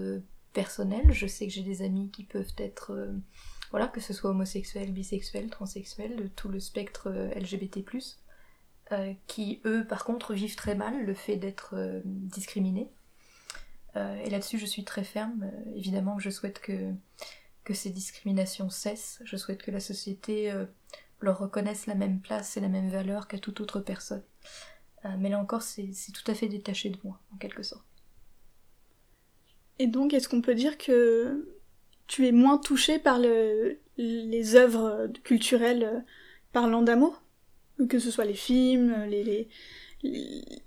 personnelle, 0.53 1.11
je 1.11 1.27
sais 1.27 1.47
que 1.47 1.53
j'ai 1.53 1.63
des 1.63 1.81
amis 1.81 2.09
qui 2.11 2.23
peuvent 2.23 2.53
être 2.57 3.09
voilà, 3.71 3.87
que 3.87 4.01
ce 4.01 4.13
soit 4.13 4.29
homosexuel, 4.29 4.91
bisexuel, 4.91 5.49
transsexuel, 5.49 6.15
de 6.17 6.27
tout 6.27 6.49
le 6.49 6.59
spectre 6.59 7.09
euh, 7.09 7.33
LGBT+, 7.33 7.85
euh, 8.91 9.13
qui 9.27 9.61
eux 9.65 9.85
par 9.87 10.03
contre 10.03 10.33
vivent 10.33 10.57
très 10.57 10.75
mal 10.75 11.05
le 11.05 11.13
fait 11.13 11.37
d'être 11.37 11.75
euh, 11.75 12.01
discriminés. 12.05 12.91
et 13.95 14.29
là-dessus 14.29 14.57
je 14.57 14.65
suis 14.65 14.85
très 14.85 15.03
ferme, 15.03 15.51
évidemment 15.75 16.17
je 16.19 16.29
souhaite 16.29 16.59
que 16.61 16.93
ces 17.73 17.89
discriminations 17.89 18.69
cessent, 18.69 19.21
je 19.23 19.37
souhaite 19.37 19.61
que 19.63 19.71
la 19.71 19.79
société 19.79 20.53
leur 21.21 21.39
reconnaisse 21.39 21.87
la 21.87 21.95
même 21.95 22.19
place 22.19 22.57
et 22.57 22.61
la 22.61 22.69
même 22.69 22.89
valeur 22.89 23.27
qu'à 23.27 23.37
toute 23.37 23.59
autre 23.61 23.79
personne. 23.81 24.23
mais 25.19 25.29
là 25.29 25.39
encore 25.39 25.61
c'est 25.61 25.91
tout 26.13 26.29
à 26.31 26.35
fait 26.35 26.47
détaché 26.47 26.89
de 26.89 26.97
moi, 27.03 27.19
en 27.33 27.37
quelque 27.37 27.63
sorte. 27.63 27.85
Et 29.79 29.87
donc 29.87 30.13
est-ce 30.13 30.29
qu'on 30.29 30.41
peut 30.41 30.55
dire 30.55 30.77
que 30.77 31.60
tu 32.11 32.27
es 32.27 32.33
moins 32.33 32.57
touché 32.57 32.99
par 32.99 33.19
le, 33.19 33.79
les 33.97 34.55
œuvres 34.55 35.07
culturelles 35.23 35.83
euh, 35.83 35.99
parlant 36.51 36.81
d'amour? 36.81 37.23
Que 37.87 37.99
ce 37.99 38.11
soit 38.11 38.25
les 38.25 38.33
films, 38.33 39.05
les, 39.05 39.47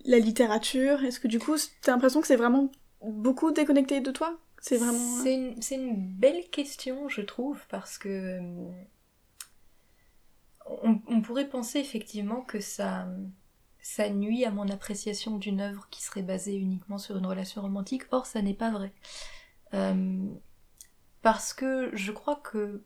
la 0.07 0.19
littérature? 0.19 1.05
Est-ce 1.05 1.21
que 1.21 1.29
du 1.29 1.39
coup, 1.39 1.57
t'as 1.83 1.93
l'impression 1.93 2.23
que 2.23 2.27
c'est 2.27 2.37
vraiment 2.37 2.73
beaucoup 3.03 3.51
déconnecté 3.51 4.01
de 4.01 4.11
toi? 4.11 4.39
C'est 4.63 4.79
vraiment... 4.79 5.19
Euh, 5.27 5.53
c'est 5.61 5.75
une, 5.75 6.15
belle 6.15 6.49
question, 6.51 7.11
je 7.11 7.21
trouve, 7.21 7.61
parce 7.69 7.99
que... 7.99 8.41
Euh, 8.41 8.71
on, 10.83 11.21
pourrait 11.21 11.47
penser 11.47 11.79
effectivement 11.79 12.41
que 12.41 12.59
ça, 12.59 13.07
nuit 14.15 14.47
à 14.47 14.51
mon 14.51 14.67
appréciation 14.71 15.37
d'une 15.37 15.61
œuvre 15.61 15.89
qui 15.91 16.03
serait 16.03 16.23
basée 16.23 16.57
uniquement 16.57 16.97
sur 16.97 17.19
une 17.19 17.27
relation 17.27 17.61
romantique. 17.61 18.05
Or, 18.13 18.25
ça 18.25 18.41
n'est 18.41 18.55
pas 18.55 18.71
vrai. 18.71 18.95
Euh, 19.75 20.27
parce 21.25 21.55
que 21.55 21.91
je 21.97 22.13
crois 22.13 22.37
que 22.37 22.83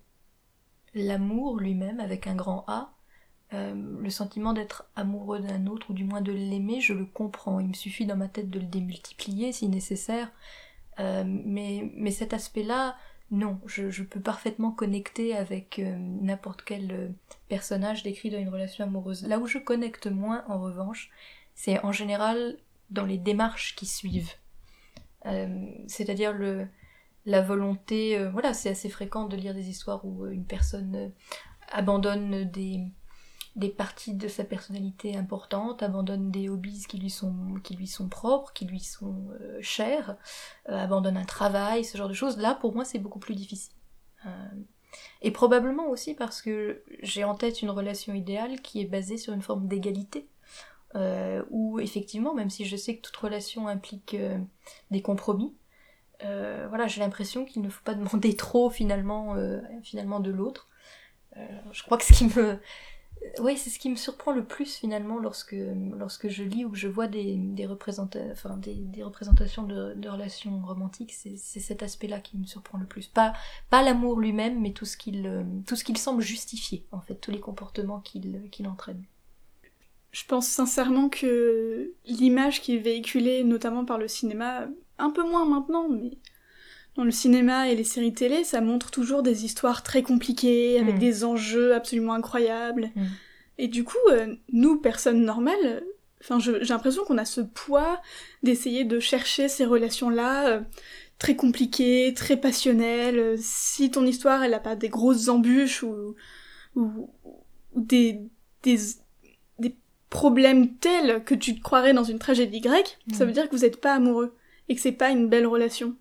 l'amour 0.94 1.58
lui-même, 1.58 1.98
avec 1.98 2.28
un 2.28 2.36
grand 2.36 2.64
A, 2.68 2.94
euh, 3.52 3.74
le 3.74 4.10
sentiment 4.10 4.52
d'être 4.52 4.88
amoureux 4.94 5.40
d'un 5.40 5.66
autre, 5.66 5.90
ou 5.90 5.92
du 5.92 6.04
moins 6.04 6.20
de 6.20 6.30
l'aimer, 6.30 6.80
je 6.80 6.92
le 6.92 7.04
comprends. 7.04 7.58
Il 7.58 7.66
me 7.66 7.74
suffit 7.74 8.06
dans 8.06 8.16
ma 8.16 8.28
tête 8.28 8.48
de 8.48 8.60
le 8.60 8.66
démultiplier 8.66 9.50
si 9.50 9.68
nécessaire. 9.68 10.30
Euh, 11.00 11.24
mais, 11.26 11.90
mais 11.96 12.12
cet 12.12 12.32
aspect-là, 12.32 12.96
non, 13.32 13.60
je, 13.66 14.04
peux 14.04 14.20
parfaitement 14.20 14.70
connecter 14.70 15.36
avec 15.36 15.80
euh, 15.80 15.96
n'importe 15.98 16.62
quel 16.62 17.12
personnage 17.48 18.04
décrit 18.04 18.30
dans 18.30 18.38
une 18.38 18.50
relation 18.50 18.84
amoureuse. 18.84 19.26
Là 19.26 19.40
où 19.40 19.48
je 19.48 19.58
connecte 19.58 20.06
moins, 20.06 20.44
en 20.46 20.60
revanche, 20.60 21.10
c'est 21.56 21.84
en 21.84 21.90
général 21.90 22.56
dans 22.90 23.04
les 23.04 23.18
démarches 23.18 23.74
qui 23.74 23.86
suivent. 23.86 24.34
C'est-à-dire 25.88 26.32
le, 26.32 26.68
la 27.26 27.42
volonté, 27.42 28.18
euh, 28.18 28.30
voilà, 28.30 28.54
c'est 28.54 28.70
assez 28.70 28.88
fréquent 28.88 29.26
de 29.26 29.36
lire 29.36 29.54
des 29.54 29.68
histoires 29.68 30.04
où 30.04 30.24
euh, 30.24 30.30
une 30.30 30.46
personne 30.46 30.94
euh, 30.96 31.08
abandonne 31.70 32.44
des, 32.44 32.80
des 33.54 33.68
parties 33.68 34.14
de 34.14 34.28
sa 34.28 34.44
personnalité 34.44 35.16
importantes, 35.16 35.82
abandonne 35.82 36.30
des 36.30 36.48
hobbies 36.48 36.86
qui 36.88 36.98
lui 36.98 37.10
sont, 37.10 37.54
qui 37.62 37.76
lui 37.76 37.86
sont 37.86 38.08
propres, 38.08 38.52
qui 38.54 38.64
lui 38.64 38.80
sont 38.80 39.28
chers, 39.60 40.16
abandonne 40.66 41.18
un 41.18 41.26
travail, 41.26 41.84
ce 41.84 41.98
genre 41.98 42.08
de 42.08 42.14
choses. 42.14 42.38
Là, 42.38 42.54
pour 42.54 42.74
moi, 42.74 42.86
c'est 42.86 42.98
beaucoup 42.98 43.18
plus 43.18 43.34
difficile. 43.34 43.74
et 45.20 45.30
probablement 45.30 45.90
aussi 45.90 46.14
parce 46.14 46.40
que 46.40 46.82
j'ai 47.02 47.24
en 47.24 47.34
tête 47.34 47.60
une 47.60 47.70
relation 47.70 48.14
idéale 48.14 48.62
qui 48.62 48.80
est 48.80 48.86
basée 48.86 49.18
sur 49.18 49.34
une 49.34 49.42
forme 49.42 49.68
d'égalité. 49.68 50.30
où 51.50 51.78
effectivement, 51.80 52.32
même 52.32 52.48
si 52.48 52.64
je 52.64 52.76
sais 52.76 52.96
que 52.96 53.02
toute 53.02 53.16
relation 53.16 53.68
implique 53.68 54.16
des 54.90 55.02
compromis, 55.02 55.52
euh, 56.24 56.66
voilà, 56.68 56.86
j'ai 56.86 57.00
l'impression 57.00 57.44
qu'il 57.44 57.62
ne 57.62 57.68
faut 57.68 57.82
pas 57.84 57.94
demander 57.94 58.34
trop 58.36 58.70
finalement, 58.70 59.34
euh, 59.34 59.60
finalement 59.82 60.20
de 60.20 60.30
l'autre. 60.30 60.68
Euh, 61.36 61.46
je 61.72 61.82
crois 61.82 61.98
que 61.98 62.04
ce 62.04 62.12
qui 62.12 62.24
me, 62.24 62.58
oui, 63.40 63.56
c'est 63.56 63.70
ce 63.70 63.78
qui 63.78 63.90
me 63.90 63.96
surprend 63.96 64.32
le 64.32 64.44
plus 64.44 64.76
finalement 64.76 65.18
lorsque, 65.18 65.56
lorsque 65.96 66.28
je 66.28 66.42
lis 66.42 66.64
ou 66.64 66.70
que 66.70 66.76
je 66.76 66.88
vois 66.88 67.06
des, 67.06 67.36
des, 67.36 67.66
enfin, 67.66 68.56
des, 68.56 68.74
des 68.74 69.02
représentations 69.02 69.62
de, 69.64 69.94
de, 69.94 70.08
relations 70.08 70.60
romantiques, 70.64 71.12
c'est 71.12 71.36
cet 71.36 71.82
aspect-là 71.82 72.20
qui 72.20 72.38
me 72.38 72.44
surprend 72.44 72.78
le 72.78 72.86
plus. 72.86 73.06
Pas, 73.06 73.34
pas 73.70 73.82
l'amour 73.82 74.18
lui-même, 74.18 74.60
mais 74.60 74.72
tout 74.72 74.86
ce 74.86 74.96
qu'il 74.96 75.44
ce 75.68 75.84
qu'il 75.84 75.98
semble 75.98 76.22
justifier, 76.22 76.86
en 76.92 77.00
fait, 77.00 77.16
tous 77.16 77.30
les 77.30 77.40
comportements 77.40 78.00
qu'il 78.00 78.48
qu'il 78.50 78.66
entraîne. 78.66 79.04
Je 80.10 80.24
pense 80.24 80.48
sincèrement 80.48 81.08
que 81.08 81.92
l'image 82.06 82.62
qui 82.62 82.76
est 82.76 82.80
véhiculée, 82.80 83.44
notamment 83.44 83.84
par 83.84 83.98
le 83.98 84.08
cinéma, 84.08 84.68
un 84.98 85.10
peu 85.10 85.22
moins 85.22 85.44
maintenant, 85.44 85.88
mais 85.88 86.18
dans 86.96 87.04
le 87.04 87.10
cinéma 87.10 87.68
et 87.68 87.76
les 87.76 87.84
séries 87.84 88.14
télé, 88.14 88.42
ça 88.42 88.60
montre 88.60 88.90
toujours 88.90 89.22
des 89.22 89.44
histoires 89.44 89.82
très 89.82 90.02
compliquées, 90.02 90.80
avec 90.80 90.96
mm. 90.96 90.98
des 90.98 91.24
enjeux 91.24 91.74
absolument 91.74 92.14
incroyables. 92.14 92.90
Mm. 92.96 93.04
Et 93.58 93.68
du 93.68 93.84
coup, 93.84 93.96
euh, 94.10 94.34
nous, 94.52 94.80
personnes 94.80 95.24
normales, 95.24 95.82
Enfin, 96.20 96.38
j'ai 96.40 96.58
l'impression 96.64 97.04
qu'on 97.04 97.18
a 97.18 97.24
ce 97.24 97.40
poids 97.40 98.00
d'essayer 98.42 98.84
de 98.84 98.98
chercher 98.98 99.48
ces 99.48 99.64
relations-là, 99.64 100.48
euh, 100.48 100.60
très 101.18 101.36
compliquées, 101.36 102.12
très 102.14 102.36
passionnelles. 102.36 103.36
Si 103.38 103.90
ton 103.90 104.04
histoire, 104.04 104.42
elle 104.42 104.54
a 104.54 104.60
pas 104.60 104.76
des 104.76 104.88
grosses 104.88 105.28
embûches 105.28 105.82
ou, 105.82 106.16
ou, 106.74 107.10
ou 107.24 107.80
des, 107.80 108.20
des, 108.62 108.78
des 110.10 110.16
problèmes 110.16 110.76
tels 110.76 111.22
que 111.24 111.34
tu 111.34 111.54
te 111.54 111.62
croirais 111.62 111.92
dans 111.92 112.04
une 112.04 112.18
tragédie 112.18 112.60
grecque, 112.60 112.98
ça 113.12 113.24
veut 113.24 113.32
dire 113.32 113.48
que 113.48 113.56
vous 113.56 113.62
n'êtes 113.62 113.80
pas 113.80 113.94
amoureux 113.94 114.36
et 114.68 114.74
que 114.74 114.80
c'est 114.80 114.92
pas 114.92 115.10
une 115.10 115.28
belle 115.28 115.46
relation. 115.46 115.96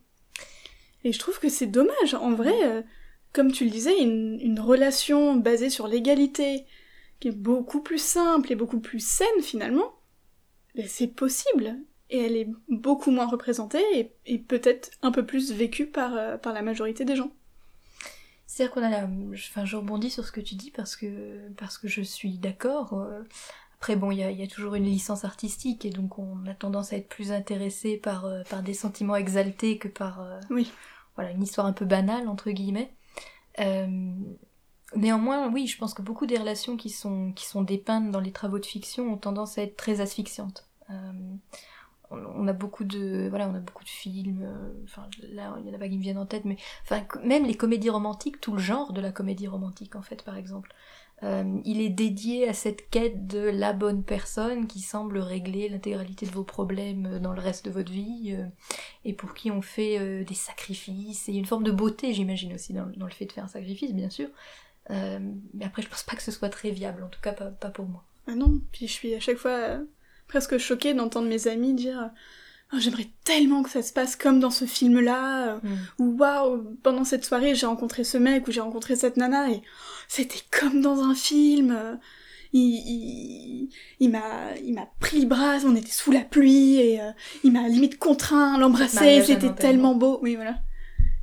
Et 1.03 1.13
je 1.13 1.19
trouve 1.19 1.39
que 1.39 1.49
c'est 1.49 1.67
dommage. 1.67 2.13
En 2.13 2.31
vrai, 2.31 2.55
euh, 2.63 2.81
comme 3.33 3.51
tu 3.51 3.65
le 3.65 3.69
disais, 3.69 4.01
une, 4.01 4.39
une 4.41 4.59
relation 4.59 5.35
basée 5.35 5.69
sur 5.69 5.87
l'égalité, 5.87 6.65
qui 7.19 7.29
est 7.29 7.31
beaucoup 7.31 7.81
plus 7.81 8.01
simple 8.01 8.51
et 8.51 8.55
beaucoup 8.55 8.79
plus 8.79 9.05
saine 9.05 9.41
finalement, 9.41 9.93
ben, 10.75 10.85
c'est 10.87 11.07
possible. 11.07 11.77
Et 12.09 12.19
elle 12.19 12.37
est 12.37 12.49
beaucoup 12.69 13.11
moins 13.11 13.27
représentée 13.27 13.83
et, 13.93 14.13
et 14.25 14.37
peut-être 14.37 14.91
un 15.01 15.11
peu 15.11 15.25
plus 15.25 15.51
vécue 15.51 15.87
par, 15.87 16.15
euh, 16.15 16.37
par 16.37 16.53
la 16.53 16.61
majorité 16.61 17.05
des 17.05 17.15
gens. 17.15 17.31
C'est-à-dire 18.45 18.73
qu'on 18.73 18.83
a 18.83 18.89
la... 18.89 19.09
Enfin, 19.33 19.65
je 19.65 19.75
rebondis 19.75 20.09
sur 20.09 20.25
ce 20.25 20.31
que 20.31 20.39
tu 20.41 20.55
dis 20.55 20.71
parce 20.71 20.95
que, 20.95 21.49
parce 21.57 21.77
que 21.77 21.87
je 21.87 22.01
suis 22.01 22.37
d'accord. 22.37 22.93
euh, 22.93 23.21
Après, 23.79 23.95
bon, 23.95 24.09
il 24.11 24.17
y 24.17 24.23
a, 24.23 24.31
il 24.31 24.39
y 24.39 24.43
a 24.43 24.47
toujours 24.47 24.75
une 24.75 24.85
licence 24.85 25.23
artistique 25.23 25.85
et 25.85 25.91
donc 25.91 26.17
on 26.17 26.45
a 26.47 26.53
tendance 26.55 26.93
à 26.93 26.97
être 26.97 27.07
plus 27.09 27.31
intéressé 27.31 27.97
par, 27.97 28.25
euh, 28.25 28.41
par 28.49 28.63
des 28.63 28.73
sentiments 28.73 29.15
exaltés 29.15 29.77
que 29.77 29.87
par 29.87 30.21
euh, 30.21 30.39
Oui. 30.49 30.71
voilà, 31.15 31.31
une 31.31 31.43
histoire 31.43 31.67
un 31.67 31.73
peu 31.73 31.85
banale, 31.85 32.27
entre 32.27 32.49
guillemets. 32.49 32.91
Euh, 33.59 33.87
néanmoins, 34.95 35.51
oui, 35.51 35.67
je 35.67 35.77
pense 35.77 35.93
que 35.93 36.01
beaucoup 36.01 36.25
des 36.25 36.37
relations 36.37 36.75
qui 36.75 36.89
sont, 36.89 37.31
qui 37.33 37.45
sont 37.45 37.61
dépeintes 37.61 38.11
dans 38.11 38.19
les 38.19 38.31
travaux 38.31 38.59
de 38.59 38.65
fiction 38.65 39.13
ont 39.13 39.17
tendance 39.17 39.57
à 39.57 39.63
être 39.63 39.77
très 39.77 40.01
asphyxiantes. 40.01 40.67
On, 40.89 41.37
on 42.09 42.47
a 42.47 42.53
beaucoup 42.53 42.85
de 42.85 43.27
voilà 43.29 43.49
on 43.49 43.53
a 43.55 43.59
beaucoup 43.59 43.83
de 43.83 43.89
films 43.89 44.47
enfin 44.85 45.09
là 45.33 45.53
il 45.59 45.67
y 45.67 45.69
en 45.69 45.73
a 45.73 45.77
pas 45.77 45.89
qui 45.89 45.97
me 45.97 46.01
viennent 46.01 46.17
en 46.17 46.25
tête 46.25 46.45
mais 46.45 46.55
enfin 46.83 47.01
même 47.21 47.43
les 47.45 47.55
comédies 47.55 47.89
romantiques 47.89 48.39
tout 48.39 48.53
le 48.53 48.59
genre 48.59 48.93
de 48.93 49.01
la 49.01 49.11
comédie 49.11 49.49
romantique 49.49 49.97
en 49.97 50.01
fait 50.01 50.23
par 50.23 50.37
exemple 50.37 50.73
euh, 51.23 51.59
il 51.65 51.81
est 51.81 51.89
dédié 51.89 52.47
à 52.47 52.53
cette 52.53 52.89
quête 52.89 53.25
de 53.25 53.39
la 53.39 53.73
bonne 53.73 54.03
personne 54.03 54.67
qui 54.67 54.81
semble 54.81 55.17
régler 55.17 55.67
l'intégralité 55.67 56.27
de 56.27 56.31
vos 56.31 56.43
problèmes 56.43 57.17
dans 57.19 57.33
le 57.33 57.41
reste 57.41 57.65
de 57.65 57.71
votre 57.71 57.91
vie 57.91 58.35
euh, 58.37 58.45
et 59.03 59.13
pour 59.13 59.33
qui 59.33 59.49
on 59.49 59.63
fait 59.63 59.97
euh, 59.99 60.23
des 60.23 60.35
sacrifices. 60.35 61.27
Et 61.27 61.33
une 61.33 61.45
forme 61.45 61.63
de 61.63 61.71
beauté 61.71 62.13
j'imagine 62.13 62.53
aussi 62.53 62.73
dans, 62.73 62.85
le 62.85 63.09
fait 63.09 63.25
de 63.25 63.31
faire 63.31 63.45
un 63.45 63.49
sacrifice 63.49 63.93
bien 63.93 64.09
sûr. 64.09 64.29
Mais 64.89 65.65
après 65.65 65.81
je 65.81 65.89
pense 65.89 66.03
pas 66.03 66.15
que 66.15 66.23
ce 66.23 66.31
soit 66.31 66.49
très 66.49 66.71
viable 66.71 67.03
en 67.03 67.09
tout 67.09 67.19
cas 67.19 67.33
pas, 67.33 67.47
pas 67.47 67.69
pour 67.69 67.85
moi. 67.85 68.05
Ah 68.27 68.35
non, 68.35 68.61
puis 68.71 68.87
je 68.87 68.93
suis 68.93 69.15
à 69.15 69.19
chaque 69.19 69.37
fois 69.37 69.79
presque 70.27 70.57
choquée 70.57 70.93
d'entendre 70.93 71.27
mes 71.27 71.47
amis 71.47 71.73
dire 71.73 72.09
Oh, 72.73 72.77
J'aimerais 72.79 73.07
tellement 73.23 73.63
que 73.63 73.69
ça 73.69 73.81
se 73.81 73.93
passe 73.93 74.15
comme 74.17 74.39
dans 74.39 74.49
ce 74.51 74.65
film-là, 74.65 75.53
euh, 75.55 75.59
ou 75.99 76.17
waouh, 76.17 76.63
pendant 76.83 77.03
cette 77.05 77.23
soirée 77.23 77.55
j'ai 77.55 77.65
rencontré 77.65 78.03
ce 78.03 78.17
mec 78.17 78.47
ou 78.47 78.51
j'ai 78.51 78.59
rencontré 78.61 78.95
cette 78.97 79.15
nana 79.17 79.49
et 79.51 79.61
c'était 80.09 80.41
comme 80.51 80.81
dans 80.81 81.01
un 81.01 81.15
film. 81.15 81.97
Il, 82.53 83.69
il, 83.99 84.09
m'a, 84.09 84.55
il 84.63 84.73
m'a 84.73 84.87
pris 84.99 85.19
le 85.21 85.27
bras, 85.27 85.57
on 85.65 85.75
était 85.75 85.91
sous 85.91 86.11
la 86.11 86.21
pluie 86.21 86.75
et 86.75 87.01
euh, 87.01 87.11
il 87.43 87.51
m'a 87.51 87.67
limite 87.67 87.99
contraint 87.99 88.53
à 88.55 88.57
l'embrasser, 88.57 89.21
c'était 89.23 89.53
tellement 89.53 89.95
beau. 89.95 90.19
Oui, 90.21 90.35
voilà. 90.35 90.55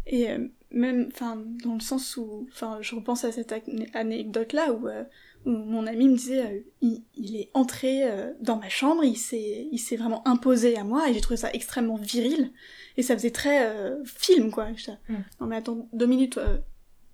Et 0.06 0.30
euh, 0.30 0.46
même, 0.70 1.08
enfin, 1.12 1.42
dans 1.64 1.74
le 1.74 1.80
sens 1.80 2.16
où, 2.18 2.46
enfin, 2.52 2.78
je 2.82 2.94
repense 2.94 3.24
à 3.24 3.32
cette 3.32 3.52
ac- 3.52 3.88
anecdote-là 3.94 4.72
où, 4.74 4.86
euh, 4.86 5.02
où 5.02 5.33
mon 5.44 5.86
ami 5.86 6.08
me 6.08 6.16
disait, 6.16 6.44
euh, 6.46 6.60
il, 6.80 7.02
il 7.14 7.36
est 7.36 7.50
entré 7.54 8.04
euh, 8.10 8.32
dans 8.40 8.56
ma 8.56 8.68
chambre, 8.68 9.04
il 9.04 9.16
s'est, 9.16 9.68
il 9.70 9.78
s'est 9.78 9.96
vraiment 9.96 10.26
imposé 10.26 10.76
à 10.76 10.84
moi 10.84 11.08
et 11.08 11.14
j'ai 11.14 11.20
trouvé 11.20 11.36
ça 11.36 11.50
extrêmement 11.52 11.96
viril 11.96 12.52
et 12.96 13.02
ça 13.02 13.14
faisait 13.16 13.30
très 13.30 13.66
euh, 13.66 14.02
film 14.04 14.50
quoi. 14.50 14.70
Mm. 14.70 15.14
Non 15.40 15.46
mais 15.46 15.56
attends 15.56 15.88
deux 15.92 16.06
minutes, 16.06 16.38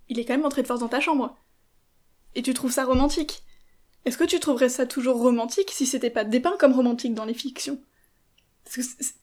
il 0.08 0.18
est 0.18 0.24
quand 0.24 0.34
même 0.34 0.44
entré 0.46 0.62
de 0.62 0.66
force 0.66 0.80
dans 0.80 0.88
ta 0.88 1.00
chambre 1.00 1.36
et 2.36 2.42
tu 2.42 2.54
trouves 2.54 2.70
ça 2.72 2.84
romantique. 2.84 3.42
Est-ce 4.04 4.16
que 4.16 4.24
tu 4.24 4.38
trouverais 4.40 4.68
ça 4.68 4.86
toujours 4.86 5.18
romantique 5.20 5.70
si 5.72 5.84
c'était 5.84 6.08
pas 6.10 6.24
dépeint 6.24 6.56
comme 6.58 6.72
romantique 6.72 7.14
dans 7.14 7.24
les 7.24 7.34
fictions? 7.34 7.82
Parce 8.64 8.76
que 8.76 8.82
c'est- 8.82 9.14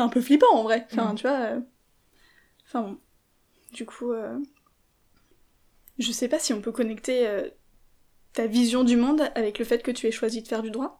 un 0.00 0.08
peu 0.08 0.20
flippant 0.22 0.54
en 0.54 0.62
vrai. 0.62 0.86
Enfin 0.92 1.12
Mm. 1.12 1.16
tu 1.16 1.26
vois. 1.26 1.48
Enfin 2.66 2.82
bon. 2.82 2.98
Du 3.72 3.84
coup, 3.86 4.12
je 5.98 6.12
sais 6.12 6.28
pas 6.28 6.38
si 6.38 6.52
on 6.52 6.60
peut 6.60 6.72
connecter 6.72 7.26
ta 8.32 8.46
vision 8.46 8.84
du 8.84 8.96
monde 8.96 9.22
avec 9.34 9.58
le 9.58 9.64
fait 9.64 9.82
que 9.82 9.90
tu 9.90 10.06
aies 10.06 10.12
choisi 10.12 10.42
de 10.42 10.48
faire 10.48 10.62
du 10.62 10.70
droit? 10.70 10.98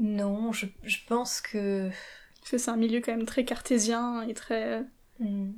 non 0.00 0.52
je, 0.52 0.66
je 0.84 0.98
pense 1.08 1.40
que 1.40 1.90
c'est 2.44 2.68
un 2.68 2.76
milieu 2.76 3.00
quand 3.00 3.12
même 3.12 3.26
très 3.26 3.44
cartésien 3.44 4.22
et 4.22 4.34
très. 4.34 4.74
euh, 4.74 4.82
Hmm. 5.18 5.52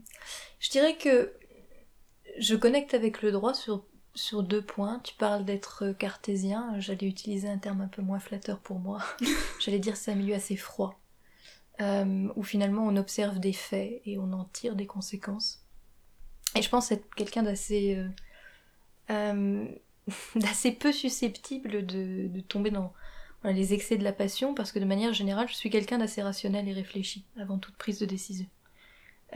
Je 0.58 0.70
dirais 0.70 0.96
que 0.96 1.32
je 2.38 2.54
connecte 2.54 2.94
avec 2.94 3.22
le 3.22 3.30
droit 3.30 3.54
sur, 3.54 3.84
sur 4.14 4.42
deux 4.42 4.62
points. 4.62 5.00
Tu 5.04 5.14
parles 5.14 5.44
d'être 5.44 5.92
cartésien, 5.92 6.78
j'allais 6.78 7.06
utiliser 7.06 7.48
un 7.48 7.58
terme 7.58 7.82
un 7.82 7.88
peu 7.88 8.02
moins 8.02 8.20
flatteur 8.20 8.58
pour 8.58 8.78
moi. 8.78 9.02
j'allais 9.60 9.78
dire 9.78 9.96
c'est 9.96 10.12
un 10.12 10.14
milieu 10.14 10.34
assez 10.34 10.56
froid, 10.56 11.00
euh, 11.80 12.28
où 12.36 12.42
finalement 12.42 12.86
on 12.86 12.96
observe 12.96 13.38
des 13.38 13.52
faits 13.52 14.00
et 14.06 14.18
on 14.18 14.32
en 14.32 14.44
tire 14.44 14.76
des 14.76 14.86
conséquences. 14.86 15.62
Et 16.56 16.62
je 16.62 16.68
pense 16.68 16.90
être 16.90 17.14
quelqu'un 17.14 17.42
d'assez 17.42 17.96
euh, 17.96 18.08
euh, 19.10 19.64
d'assez 20.36 20.72
peu 20.72 20.92
susceptible 20.92 21.84
de, 21.84 22.40
tomber 22.48 22.70
dans 22.70 22.92
les 23.44 23.72
excès 23.72 23.96
de 23.96 24.04
la 24.04 24.12
passion, 24.12 24.54
parce 24.54 24.72
que 24.72 24.78
de 24.78 24.84
manière 24.84 25.12
générale, 25.12 25.48
je 25.48 25.54
suis 25.54 25.70
quelqu'un 25.70 25.98
d'assez 25.98 26.22
rationnel 26.22 26.68
et 26.68 26.72
réfléchi 26.72 27.24
avant 27.38 27.58
toute 27.58 27.76
prise 27.76 27.98
de 27.98 28.06
décision. 28.06 28.46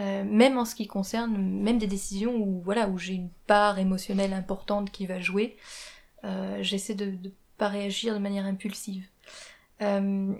Euh, 0.01 0.25
même 0.25 0.59
en 0.59 0.65
ce 0.65 0.75
qui 0.75 0.89
concerne 0.89 1.37
même 1.37 1.79
des 1.79 1.87
décisions 1.87 2.35
où 2.35 2.61
voilà 2.63 2.89
où 2.89 2.99
j'ai 2.99 3.15
une 3.15 3.31
part 3.47 3.79
émotionnelle 3.79 4.33
importante 4.33 4.91
qui 4.91 5.07
va 5.07 5.21
jouer, 5.21 5.57
euh, 6.25 6.59
j'essaie 6.63 6.97
de 6.97 7.07
ne 7.07 7.31
pas 7.59 7.69
réagir 7.69 8.13
de 8.15 8.19
manière 8.19 8.45
impulsive. 8.45 9.07
Euh, 9.83 10.35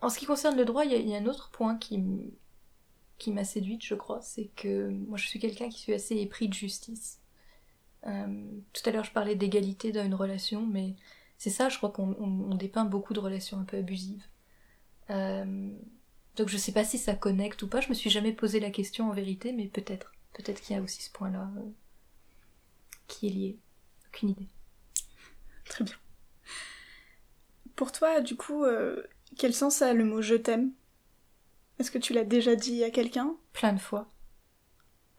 en 0.00 0.08
ce 0.08 0.18
qui 0.18 0.26
concerne 0.26 0.56
le 0.56 0.64
droit, 0.64 0.84
il 0.84 0.92
y, 0.92 1.08
y 1.08 1.14
a 1.14 1.18
un 1.18 1.26
autre 1.26 1.50
point 1.50 1.76
qui, 1.76 2.02
qui 3.18 3.30
m'a 3.30 3.44
séduite, 3.44 3.84
je 3.84 3.94
crois, 3.94 4.20
c'est 4.22 4.50
que 4.56 4.88
moi 4.88 5.18
je 5.18 5.26
suis 5.28 5.38
quelqu'un 5.38 5.68
qui 5.68 5.78
suis 5.78 5.94
assez 5.94 6.16
épris 6.16 6.48
de 6.48 6.54
justice. 6.54 7.20
Euh, 8.06 8.60
tout 8.72 8.82
à 8.88 8.92
l'heure 8.92 9.04
je 9.04 9.12
parlais 9.12 9.34
d'égalité 9.34 9.92
dans 9.92 10.04
une 10.04 10.14
relation, 10.14 10.66
mais 10.66 10.94
c'est 11.38 11.50
ça, 11.50 11.68
je 11.68 11.76
crois 11.78 11.90
qu'on 11.90 12.12
on- 12.20 12.52
on 12.52 12.54
dépeint 12.54 12.84
beaucoup 12.84 13.14
de 13.14 13.20
relations 13.20 13.58
un 13.58 13.64
peu 13.64 13.78
abusives. 13.78 14.24
Euh, 15.10 15.70
donc 16.36 16.48
je 16.48 16.56
sais 16.58 16.72
pas 16.72 16.84
si 16.84 16.98
ça 16.98 17.14
connecte 17.14 17.62
ou 17.62 17.68
pas, 17.68 17.80
je 17.80 17.88
me 17.90 17.94
suis 17.94 18.10
jamais 18.10 18.32
posé 18.32 18.60
la 18.60 18.70
question 18.70 19.08
en 19.10 19.12
vérité, 19.12 19.52
mais 19.52 19.66
peut-être. 19.68 20.12
Peut-être 20.34 20.60
qu'il 20.62 20.76
y 20.76 20.78
a 20.78 20.82
aussi 20.82 21.02
ce 21.02 21.10
point-là 21.12 21.50
euh, 21.58 21.62
qui 23.08 23.26
est 23.26 23.30
lié. 23.30 23.58
Aucune 24.08 24.30
idée. 24.30 24.48
Très 25.64 25.84
bien. 25.84 25.94
Pour 27.76 27.92
toi, 27.92 28.20
du 28.20 28.36
coup, 28.36 28.64
euh, 28.64 29.02
quel 29.38 29.54
sens 29.54 29.80
a 29.82 29.92
le 29.94 30.04
mot 30.04 30.20
je 30.22 30.34
t'aime 30.34 30.72
Est-ce 31.78 31.90
que 31.90 31.98
tu 31.98 32.12
l'as 32.12 32.24
déjà 32.24 32.54
dit 32.54 32.84
à 32.84 32.90
quelqu'un? 32.90 33.34
Plein 33.54 33.72
de 33.72 33.78
fois. 33.80 34.10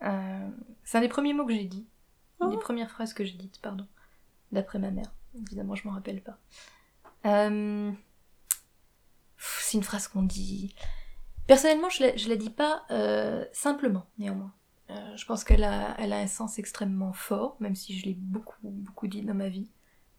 Euh, 0.04 0.50
c'est 0.84 0.98
un 0.98 1.02
des 1.02 1.08
premiers 1.08 1.34
mots 1.34 1.46
que 1.46 1.54
j'ai 1.54 1.66
dit. 1.66 1.86
Des 2.50 2.56
Oh. 2.56 2.60
premières 2.60 2.90
phrases 2.92 3.14
que 3.14 3.24
j'ai 3.24 3.38
dites, 3.38 3.60
pardon. 3.62 3.88
D'après 4.52 4.80
ma 4.80 4.92
mère. 4.92 5.14
Évidemment, 5.36 5.76
je 5.76 5.88
m'en 5.88 5.94
rappelle 5.94 6.22
pas. 6.22 6.40
Euh, 7.26 7.92
C'est 9.38 9.78
une 9.78 9.84
phrase 9.84 10.08
qu'on 10.08 10.24
dit. 10.24 10.74
Personnellement, 11.46 11.90
je 11.90 12.04
la, 12.04 12.16
la 12.30 12.36
dis 12.36 12.50
pas 12.50 12.86
euh, 12.92 13.46
simplement, 13.54 14.06
néanmoins. 14.18 14.54
Euh, 14.90 15.16
je 15.18 15.26
pense 15.26 15.44
qu'elle 15.44 15.64
a, 15.64 16.00
un 16.00 16.28
sens 16.28 16.60
extrêmement 16.60 17.12
fort, 17.14 17.58
même 17.60 17.76
si 17.76 17.98
je 17.98 18.06
l'ai 18.06 18.14
beaucoup, 18.14 18.56
beaucoup 18.64 19.08
dit 19.08 19.22
dans 19.22 19.34
ma 19.34 19.50
vie. 19.50 19.70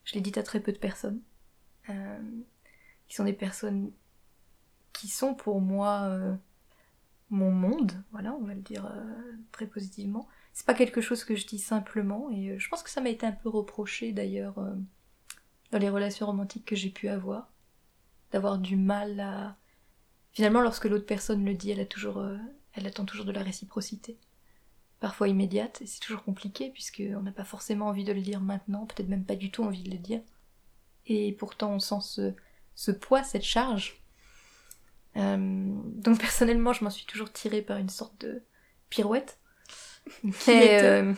Je 0.05 0.15
l'ai 0.15 0.21
dit 0.21 0.39
à 0.39 0.43
très 0.43 0.61
peu 0.61 0.73
de 0.73 0.79
personnes. 0.79 1.21
Qui 3.09 3.17
sont 3.17 3.25
des 3.25 3.33
personnes 3.33 3.93
qui 4.93 5.09
sont 5.09 5.35
pour 5.35 5.63
moi 5.63 6.11
mon 7.31 7.51
monde, 7.51 7.93
voilà, 8.13 8.35
on 8.35 8.45
va 8.45 8.53
le 8.53 8.61
dire 8.61 8.93
très 9.53 9.67
positivement. 9.67 10.29
C'est 10.59 10.67
pas 10.67 10.75
quelque 10.75 11.01
chose 11.01 11.23
que 11.23 11.37
je 11.37 11.47
dis 11.47 11.61
simplement, 11.61 12.31
et 12.33 12.49
euh, 12.49 12.59
je 12.59 12.69
pense 12.69 12.83
que 12.83 12.91
ça 12.91 13.01
m'a 13.01 13.11
été 13.11 13.25
un 13.25 13.31
peu 13.31 13.49
reproché 13.49 14.11
d'ailleurs 14.11 14.59
euh, 14.59 14.75
dans 15.71 15.79
les 15.79 15.89
relations 15.89 16.27
romantiques 16.27 16.65
que 16.65 16.75
j'ai 16.75 16.91
pu 16.91 17.09
avoir, 17.09 17.53
d'avoir 18.33 18.59
du 18.59 18.75
mal 18.75 19.21
à. 19.21 19.57
Finalement, 20.33 20.61
lorsque 20.61 20.87
l'autre 20.87 21.07
personne 21.07 21.45
le 21.45 21.55
dit, 21.55 21.73
euh, 21.73 22.39
elle 22.73 22.87
attend 22.89 23.05
toujours 23.05 23.25
de 23.25 23.31
la 23.31 23.45
réciprocité, 23.45 24.19
parfois 24.99 25.29
immédiate, 25.29 25.81
et 25.81 25.87
c'est 25.87 26.01
toujours 26.01 26.25
compliqué 26.25 26.71
puisque 26.71 27.05
on 27.17 27.23
n'a 27.23 27.31
pas 27.31 27.45
forcément 27.45 27.87
envie 27.87 28.05
de 28.05 28.13
le 28.13 28.21
dire 28.21 28.41
maintenant, 28.41 28.85
peut-être 28.85 29.09
même 29.09 29.25
pas 29.25 29.37
du 29.37 29.53
tout 29.53 29.63
envie 29.63 29.85
de 29.85 29.93
le 29.93 29.99
dire, 29.99 30.23
et 31.07 31.35
pourtant 31.35 31.75
on 31.75 31.79
sent 31.79 32.35
ce, 32.75 32.91
poids, 32.91 33.23
cette 33.23 33.45
charge. 33.45 34.03
Donc 35.15 36.19
personnellement, 36.19 36.73
je 36.73 36.83
m'en 36.83 36.91
suis 36.91 37.07
toujours 37.07 37.33
tirée 37.33 37.63
par 37.63 37.77
une 37.77 37.91
sorte 37.91 38.21
de 38.21 38.43
pirouette, 38.91 39.38
m'étonne. 40.59 41.11
euh, 41.11 41.15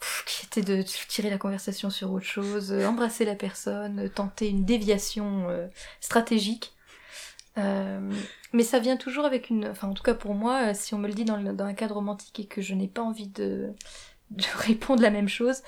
pff, 0.00 0.24
qui 0.26 0.40
éviter 0.42 0.62
de 0.62 0.82
tirer 0.82 1.30
la 1.30 1.38
conversation 1.38 1.90
sur 1.90 2.12
autre 2.12 2.26
chose, 2.26 2.72
embrasser 2.72 3.24
la 3.24 3.34
personne, 3.34 4.08
tenter 4.10 4.48
une 4.48 4.64
déviation 4.64 5.46
stratégique. 6.00 6.72
mais 7.56 8.62
ça 8.64 8.78
vient 8.78 8.96
toujours 8.96 9.24
avec 9.24 9.50
une... 9.50 9.66
Enfin, 9.68 9.88
en 9.88 9.94
tout 9.94 10.02
cas 10.02 10.14
pour 10.14 10.34
moi, 10.34 10.74
si 10.74 10.94
on 10.94 10.98
me 10.98 11.08
le 11.08 11.14
dit 11.14 11.24
dans, 11.24 11.38
dans 11.52 11.64
un 11.64 11.74
cadre 11.74 11.96
romantique 11.96 12.40
et 12.40 12.46
que 12.46 12.62
je 12.62 12.74
n'ai 12.74 12.88
pas 12.88 13.02
envie 13.02 13.28
de, 13.28 13.70
de 14.30 14.44
répondre 14.56 15.02
la 15.02 15.10
même 15.10 15.28
chose, 15.28 15.62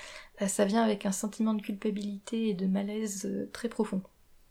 ça 0.46 0.64
vient 0.64 0.82
avec 0.82 1.06
un 1.06 1.12
sentiment 1.12 1.54
de 1.54 1.62
culpabilité 1.62 2.48
et 2.48 2.54
de 2.54 2.66
malaise 2.66 3.30
très 3.52 3.68
profond. 3.68 4.02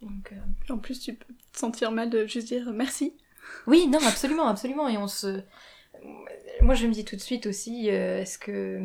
Donc, 0.01 0.33
En 0.69 0.77
plus, 0.77 0.99
tu 0.99 1.13
peux 1.15 1.33
te 1.51 1.57
sentir 1.59 1.91
mal 1.91 2.09
de 2.09 2.25
juste 2.25 2.47
dire 2.47 2.71
merci. 2.73 3.13
Oui, 3.67 3.87
non, 3.87 3.99
absolument, 4.07 4.47
absolument. 4.47 4.87
Et 4.87 4.97
on 4.97 5.07
se. 5.07 5.41
Moi, 6.61 6.75
je 6.75 6.87
me 6.87 6.93
dis 6.93 7.05
tout 7.05 7.15
de 7.15 7.21
suite 7.21 7.45
aussi, 7.45 7.89
euh, 7.89 8.21
est-ce 8.21 8.37
que. 8.37 8.81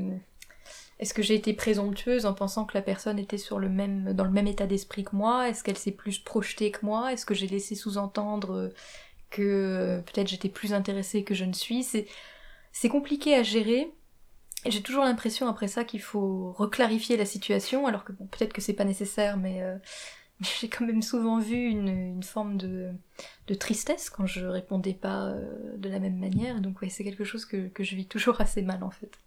Est-ce 0.98 1.12
que 1.12 1.22
j'ai 1.22 1.34
été 1.34 1.52
présomptueuse 1.52 2.24
en 2.24 2.32
pensant 2.32 2.64
que 2.64 2.72
la 2.74 2.80
personne 2.80 3.18
était 3.18 3.36
sur 3.36 3.58
le 3.58 3.68
même, 3.68 4.14
dans 4.14 4.24
le 4.24 4.30
même 4.30 4.46
état 4.46 4.66
d'esprit 4.66 5.04
que 5.04 5.14
moi? 5.14 5.48
Est-ce 5.48 5.62
qu'elle 5.62 5.76
s'est 5.76 5.92
plus 5.92 6.18
projetée 6.18 6.70
que 6.70 6.86
moi? 6.86 7.12
Est-ce 7.12 7.26
que 7.26 7.34
j'ai 7.34 7.46
laissé 7.46 7.74
sous-entendre 7.74 8.72
que 9.28 9.42
euh, 9.42 10.00
peut-être 10.00 10.28
j'étais 10.28 10.48
plus 10.48 10.72
intéressée 10.72 11.22
que 11.22 11.34
je 11.34 11.44
ne 11.44 11.52
suis? 11.52 11.84
C'est 12.72 12.88
compliqué 12.88 13.34
à 13.34 13.42
gérer. 13.42 13.92
J'ai 14.64 14.82
toujours 14.82 15.04
l'impression 15.04 15.48
après 15.48 15.68
ça 15.68 15.84
qu'il 15.84 16.00
faut 16.00 16.52
reclarifier 16.52 17.18
la 17.18 17.26
situation, 17.26 17.86
alors 17.86 18.04
que 18.04 18.12
peut-être 18.12 18.54
que 18.54 18.62
c'est 18.62 18.72
pas 18.72 18.84
nécessaire, 18.84 19.36
mais 19.36 19.62
euh, 19.62 19.76
j'ai 20.60 20.68
quand 20.68 20.86
même 20.86 21.02
souvent 21.02 21.38
vu 21.38 21.56
une, 21.56 22.22
forme 22.22 22.56
de, 22.58 22.92
tristesse 23.58 24.10
quand 24.10 24.26
je 24.26 24.44
répondais 24.44 24.94
pas 24.94 25.28
euh, 25.28 25.76
de 25.76 25.88
la 25.88 25.98
même 25.98 26.18
manière. 26.18 26.60
Donc 26.60 26.82
ouais, 26.82 26.90
c'est 26.90 27.04
quelque 27.04 27.24
chose 27.24 27.44
que, 27.44 27.70
je 27.78 27.96
vis 27.96 28.06
toujours 28.06 28.40
assez 28.40 28.62
mal 28.62 28.82
en 28.82 28.90
fait. 28.90 29.18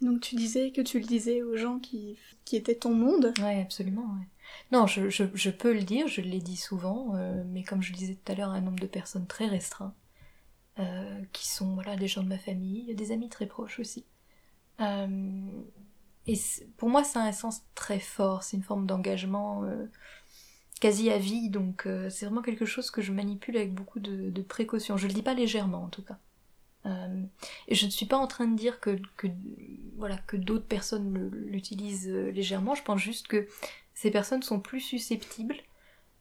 Donc 0.00 0.20
tu 0.20 0.36
disais 0.36 0.70
que 0.70 0.80
tu 0.80 1.00
le 1.00 1.06
disais 1.06 1.42
aux 1.42 1.56
gens 1.56 1.80
qui, 1.80 2.16
qui 2.44 2.54
étaient 2.54 2.76
ton 2.76 2.94
monde 2.94 3.32
Ouais, 3.40 3.60
absolument. 3.60 4.02
Ouais. 4.02 4.26
Non, 4.70 4.86
je, 4.86 5.50
peux 5.50 5.72
le 5.72 5.82
dire, 5.82 6.06
je 6.06 6.20
l'ai 6.20 6.40
dit 6.40 6.56
souvent, 6.56 7.16
euh, 7.16 7.42
mais 7.48 7.64
comme 7.64 7.82
je 7.82 7.92
le 7.92 7.98
disais 7.98 8.14
tout 8.14 8.32
à 8.32 8.34
l'heure, 8.34 8.50
un 8.50 8.60
nombre 8.60 8.78
de 8.78 8.86
personnes 8.86 9.26
très 9.26 9.46
restreint, 9.46 9.94
euh, 10.78 11.20
qui 11.32 11.48
sont 11.48 11.74
voilà, 11.74 11.96
des 11.96 12.06
gens 12.06 12.22
de 12.22 12.28
ma 12.28 12.38
famille, 12.38 12.94
des 12.94 13.10
amis 13.10 13.28
très 13.28 13.46
proches 13.46 13.80
aussi. 13.80 14.04
Et 16.28 16.38
pour 16.76 16.90
moi, 16.90 17.04
ça 17.04 17.22
a 17.22 17.26
un 17.26 17.32
sens 17.32 17.62
très 17.74 17.98
fort, 17.98 18.42
c'est 18.42 18.58
une 18.58 18.62
forme 18.62 18.86
d'engagement 18.86 19.64
euh, 19.64 19.86
quasi 20.78 21.10
à 21.10 21.16
vie, 21.16 21.48
donc 21.48 21.86
euh, 21.86 22.10
c'est 22.10 22.26
vraiment 22.26 22.42
quelque 22.42 22.66
chose 22.66 22.90
que 22.90 23.00
je 23.00 23.12
manipule 23.12 23.56
avec 23.56 23.72
beaucoup 23.72 23.98
de, 23.98 24.42
précaution. 24.42 24.98
Je 24.98 25.06
le 25.06 25.14
dis 25.14 25.22
pas 25.22 25.32
légèrement 25.32 25.84
en 25.84 25.88
tout 25.88 26.02
cas. 26.02 26.18
Euh, 26.84 27.22
et 27.66 27.74
je 27.74 27.86
ne 27.86 27.90
suis 27.90 28.04
pas 28.04 28.18
en 28.18 28.26
train 28.26 28.46
de 28.46 28.56
dire 28.56 28.78
que, 28.78 29.00
voilà, 29.96 30.18
que 30.18 30.36
d'autres 30.36 30.66
personnes 30.66 31.30
l'utilisent 31.46 32.08
légèrement, 32.08 32.74
je 32.74 32.82
pense 32.82 33.00
juste 33.00 33.26
que 33.26 33.48
ces 33.94 34.10
personnes 34.10 34.42
sont 34.42 34.60
plus 34.60 34.80
susceptibles 34.80 35.56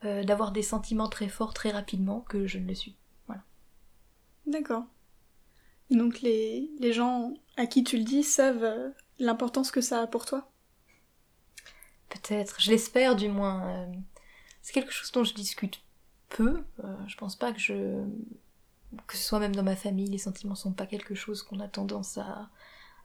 d'avoir 0.03 0.51
des 0.51 0.61
sentiments 0.61 1.09
très 1.09 1.27
forts 1.27 1.53
très 1.53 1.71
rapidement 1.71 2.21
que 2.21 2.47
je 2.47 2.59
ne 2.59 2.67
le 2.67 2.75
suis. 2.75 2.95
Voilà. 3.25 3.43
D'accord. 4.45 4.85
Donc 5.89 6.21
les, 6.21 6.69
les 6.79 6.93
gens 6.93 7.33
à 7.57 7.65
qui 7.65 7.83
tu 7.83 7.97
le 7.97 8.03
dis 8.03 8.23
savent 8.23 8.93
l'importance 9.19 9.71
que 9.71 9.81
ça 9.81 10.01
a 10.01 10.07
pour 10.07 10.25
toi? 10.25 10.49
Peut-être, 12.09 12.61
je 12.61 12.71
l'espère 12.71 13.15
du 13.15 13.29
moins. 13.29 13.67
Euh, 13.67 13.93
c'est 14.61 14.73
quelque 14.73 14.91
chose 14.91 15.11
dont 15.11 15.23
je 15.23 15.33
discute 15.33 15.81
peu. 16.29 16.63
Euh, 16.83 16.95
je 17.07 17.17
pense 17.17 17.35
pas 17.35 17.51
que 17.51 17.59
je. 17.59 18.03
que 19.07 19.17
ce 19.17 19.23
soit 19.23 19.39
même 19.39 19.55
dans 19.55 19.63
ma 19.63 19.75
famille, 19.75 20.09
les 20.09 20.17
sentiments 20.17 20.55
sont 20.55 20.71
pas 20.71 20.85
quelque 20.85 21.15
chose 21.15 21.43
qu'on 21.43 21.59
a 21.59 21.67
tendance 21.67 22.17
à, 22.17 22.49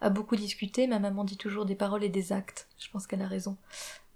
à 0.01 0.11
beaucoup 0.11 0.37
discuter. 0.37 0.87
Ma 0.87 0.98
maman 0.98 1.25
dit 1.25 1.37
toujours 1.37 1.66
des 1.66 1.75
paroles 1.75 2.05
et 2.05 2.09
des 2.09 2.33
actes. 2.33 2.68
Je 2.79 2.88
pense 2.90 3.07
qu'elle 3.07 3.22
a 3.22 3.29
raison. 3.29 3.57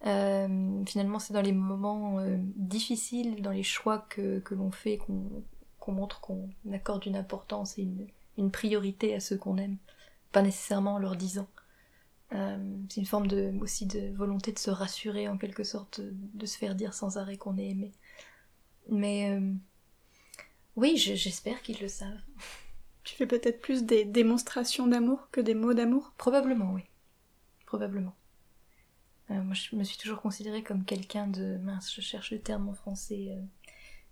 Euh, 0.06 0.84
finalement, 0.86 1.18
c'est 1.18 1.32
dans 1.34 1.42
les 1.42 1.52
moments 1.52 2.18
difficiles, 2.56 3.42
dans 3.42 3.50
les 3.50 3.62
choix 3.64 4.06
que, 4.08 4.38
que 4.40 4.54
l'on 4.54 4.70
fait, 4.70 4.98
qu'on 4.98 5.92
montre 5.92 6.20
qu'on 6.20 6.48
accorde 6.72 7.06
une 7.06 7.16
importance 7.16 7.78
et 7.78 7.82
une, 7.82 8.06
une 8.38 8.50
priorité 8.50 9.14
à 9.14 9.20
ceux 9.20 9.36
qu'on 9.36 9.56
aime. 9.56 9.78
Pas 10.32 10.42
nécessairement 10.42 10.94
en 10.94 10.98
leur 10.98 11.16
disant. 11.16 11.48
Euh, 12.32 12.58
c'est 12.88 13.00
une 13.00 13.06
forme 13.06 13.28
de, 13.28 13.52
aussi 13.60 13.86
de 13.86 14.14
volonté 14.14 14.52
de 14.52 14.58
se 14.58 14.70
rassurer 14.70 15.28
en 15.28 15.38
quelque 15.38 15.64
sorte, 15.64 16.00
de 16.02 16.46
se 16.46 16.58
faire 16.58 16.74
dire 16.74 16.92
sans 16.94 17.18
arrêt 17.18 17.36
qu'on 17.36 17.56
est 17.56 17.68
aimé. 17.68 17.92
Mais 18.90 19.30
euh, 19.30 19.52
oui, 20.74 20.96
j'espère 20.96 21.62
qu'ils 21.62 21.80
le 21.80 21.88
savent. 21.88 22.20
Tu 23.04 23.14
fais 23.14 23.26
peut-être 23.26 23.60
plus 23.60 23.84
des 23.84 24.04
démonstrations 24.04 24.88
d'amour 24.88 25.28
que 25.30 25.40
des 25.40 25.54
mots 25.54 25.74
d'amour? 25.74 26.12
Probablement, 26.18 26.72
oui. 26.72 26.82
Probablement. 27.64 28.14
Euh, 29.30 29.42
moi, 29.42 29.54
je 29.54 29.74
me 29.76 29.84
suis 29.84 29.96
toujours 29.96 30.20
considérée 30.20 30.62
comme 30.62 30.84
quelqu'un 30.84 31.28
de. 31.28 31.58
Mince, 31.58 31.92
je 31.94 32.00
cherche 32.00 32.32
le 32.32 32.40
terme 32.40 32.68
en 32.68 32.74
français. 32.74 33.36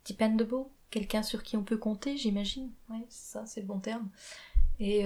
dependable 0.08 0.66
Quelqu'un 0.90 1.24
sur 1.24 1.42
qui 1.42 1.56
on 1.56 1.64
peut 1.64 1.76
compter, 1.76 2.16
j'imagine. 2.16 2.70
Oui, 2.88 3.04
c'est 3.08 3.32
ça, 3.32 3.46
c'est 3.46 3.60
le 3.60 3.66
bon 3.66 3.80
terme. 3.80 4.08
Et 4.78 5.02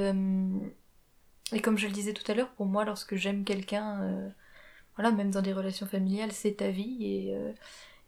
et 1.53 1.61
comme 1.61 1.79
je 1.79 1.87
le 1.87 1.93
disais 1.93 2.13
tout 2.13 2.31
à 2.31 2.35
l'heure, 2.35 2.51
pour 2.51 2.67
moi, 2.67 2.85
lorsque 2.85 3.17
j'aime 3.17 3.45
quelqu'un, 3.45 4.03
euh, 4.03 4.29
voilà, 4.97 5.13
même 5.13 5.31
dans 5.31 5.43
des 5.43 5.53
relations 5.53 5.87
familiales, 5.87 6.33
c'est 6.33 6.57
ta 6.57 6.71
vie 6.71 6.99
et, 7.01 7.37
euh, 7.37 7.53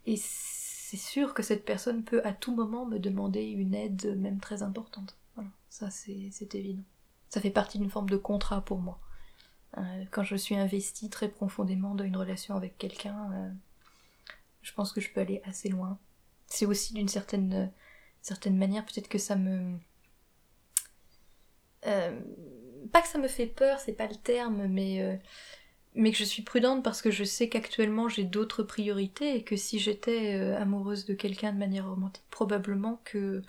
et 0.07 0.17
c'est 0.17 0.97
sûr 0.97 1.35
que 1.35 1.43
cette 1.43 1.65
personne 1.65 2.05
peut 2.05 2.21
à 2.25 2.33
tout 2.33 2.55
moment 2.55 2.85
me 2.85 2.99
demander 2.99 3.45
une 3.45 3.75
aide, 3.75 4.17
même 4.19 4.41
très 4.41 4.63
importante. 4.63 5.17
Voilà, 5.35 5.51
ça 5.71 5.91
c'est 5.91 6.55
évident. 6.55 6.83
Ça 7.29 7.41
fait 7.41 7.51
partie 7.51 7.79
d'une 7.79 7.91
forme 7.91 8.11
de 8.11 8.17
contrat 8.17 8.61
pour 8.63 8.79
moi. 8.79 8.99
Euh, 9.79 10.05
quand 10.11 10.25
je 10.25 10.37
suis 10.37 10.57
investie 10.57 11.09
très 11.11 11.29
profondément 11.29 11.95
dans 11.95 12.05
une 12.05 12.17
relation 12.17 12.57
avec 12.57 12.77
quelqu'un, 12.77 13.55
je 14.63 14.73
pense 14.75 14.93
que 14.93 15.01
je 15.01 15.11
peux 15.13 15.21
aller 15.21 15.41
assez 15.45 15.69
loin. 15.69 15.99
C'est 16.49 16.67
aussi 16.67 16.93
d'une 16.93 17.09
certaine, 17.09 17.71
certaine 18.21 18.59
manière, 18.59 18.85
peut-être 18.85 19.09
que 19.09 19.19
ça 19.19 19.37
me 19.37 19.79
pas 22.91 23.03
que 23.03 23.09
ça 23.09 23.19
me 23.19 23.29
fait 23.29 23.47
peur, 23.47 23.79
c'est 23.81 23.93
pas 23.93 24.07
le 24.07 24.17
terme, 24.17 24.67
mais, 24.67 25.03
euh, 25.03 25.17
mais 25.95 26.13
que 26.13 26.19
je 26.19 26.25
suis 26.25 26.43
prudente 26.43 26.85
parce 26.85 27.03
que 27.03 27.11
je 27.11 27.25
sais 27.25 27.49
qu'actuellement 27.49 28.09
j'ai 28.09 28.25
d'autres 28.25 28.63
priorités 28.63 29.37
et 29.37 29.45
que 29.45 29.57
si 29.57 29.79
j'étais 29.79 30.35
euh, 30.35 30.61
amoureuse 30.61 31.05
de 31.07 31.15
quelqu'un 31.15 31.53
de 31.53 31.59
manière 31.59 31.89
romantique, 31.89 32.25
probablement 32.31 33.01
que 33.05 33.43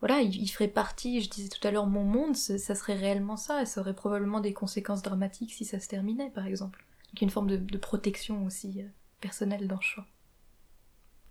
voilà, 0.00 0.20
il, 0.20 0.48
ferait 0.48 0.68
partie, 0.68 1.22
je 1.22 1.30
disais 1.30 1.48
tout 1.48 1.66
à 1.66 1.70
l'heure, 1.70 1.86
mon 1.86 2.04
monde, 2.04 2.36
ça 2.36 2.74
serait 2.74 2.94
réellement 2.94 3.38
ça, 3.38 3.62
et 3.62 3.66
ça 3.66 3.80
aurait 3.80 3.94
probablement 3.94 4.40
des 4.40 4.52
conséquences 4.52 5.00
dramatiques 5.00 5.54
si 5.54 5.64
ça 5.64 5.80
se 5.80 5.88
terminait, 5.88 6.28
par 6.28 6.46
exemple. 6.46 6.84
Donc 7.08 7.22
une 7.22 7.30
forme 7.30 7.46
de, 7.46 7.78
protection 7.78 8.44
aussi 8.44 8.82
euh, 8.82 8.88
personnelle 9.20 9.66
dans 9.66 9.76
le 9.76 9.82
choix. 9.82 10.06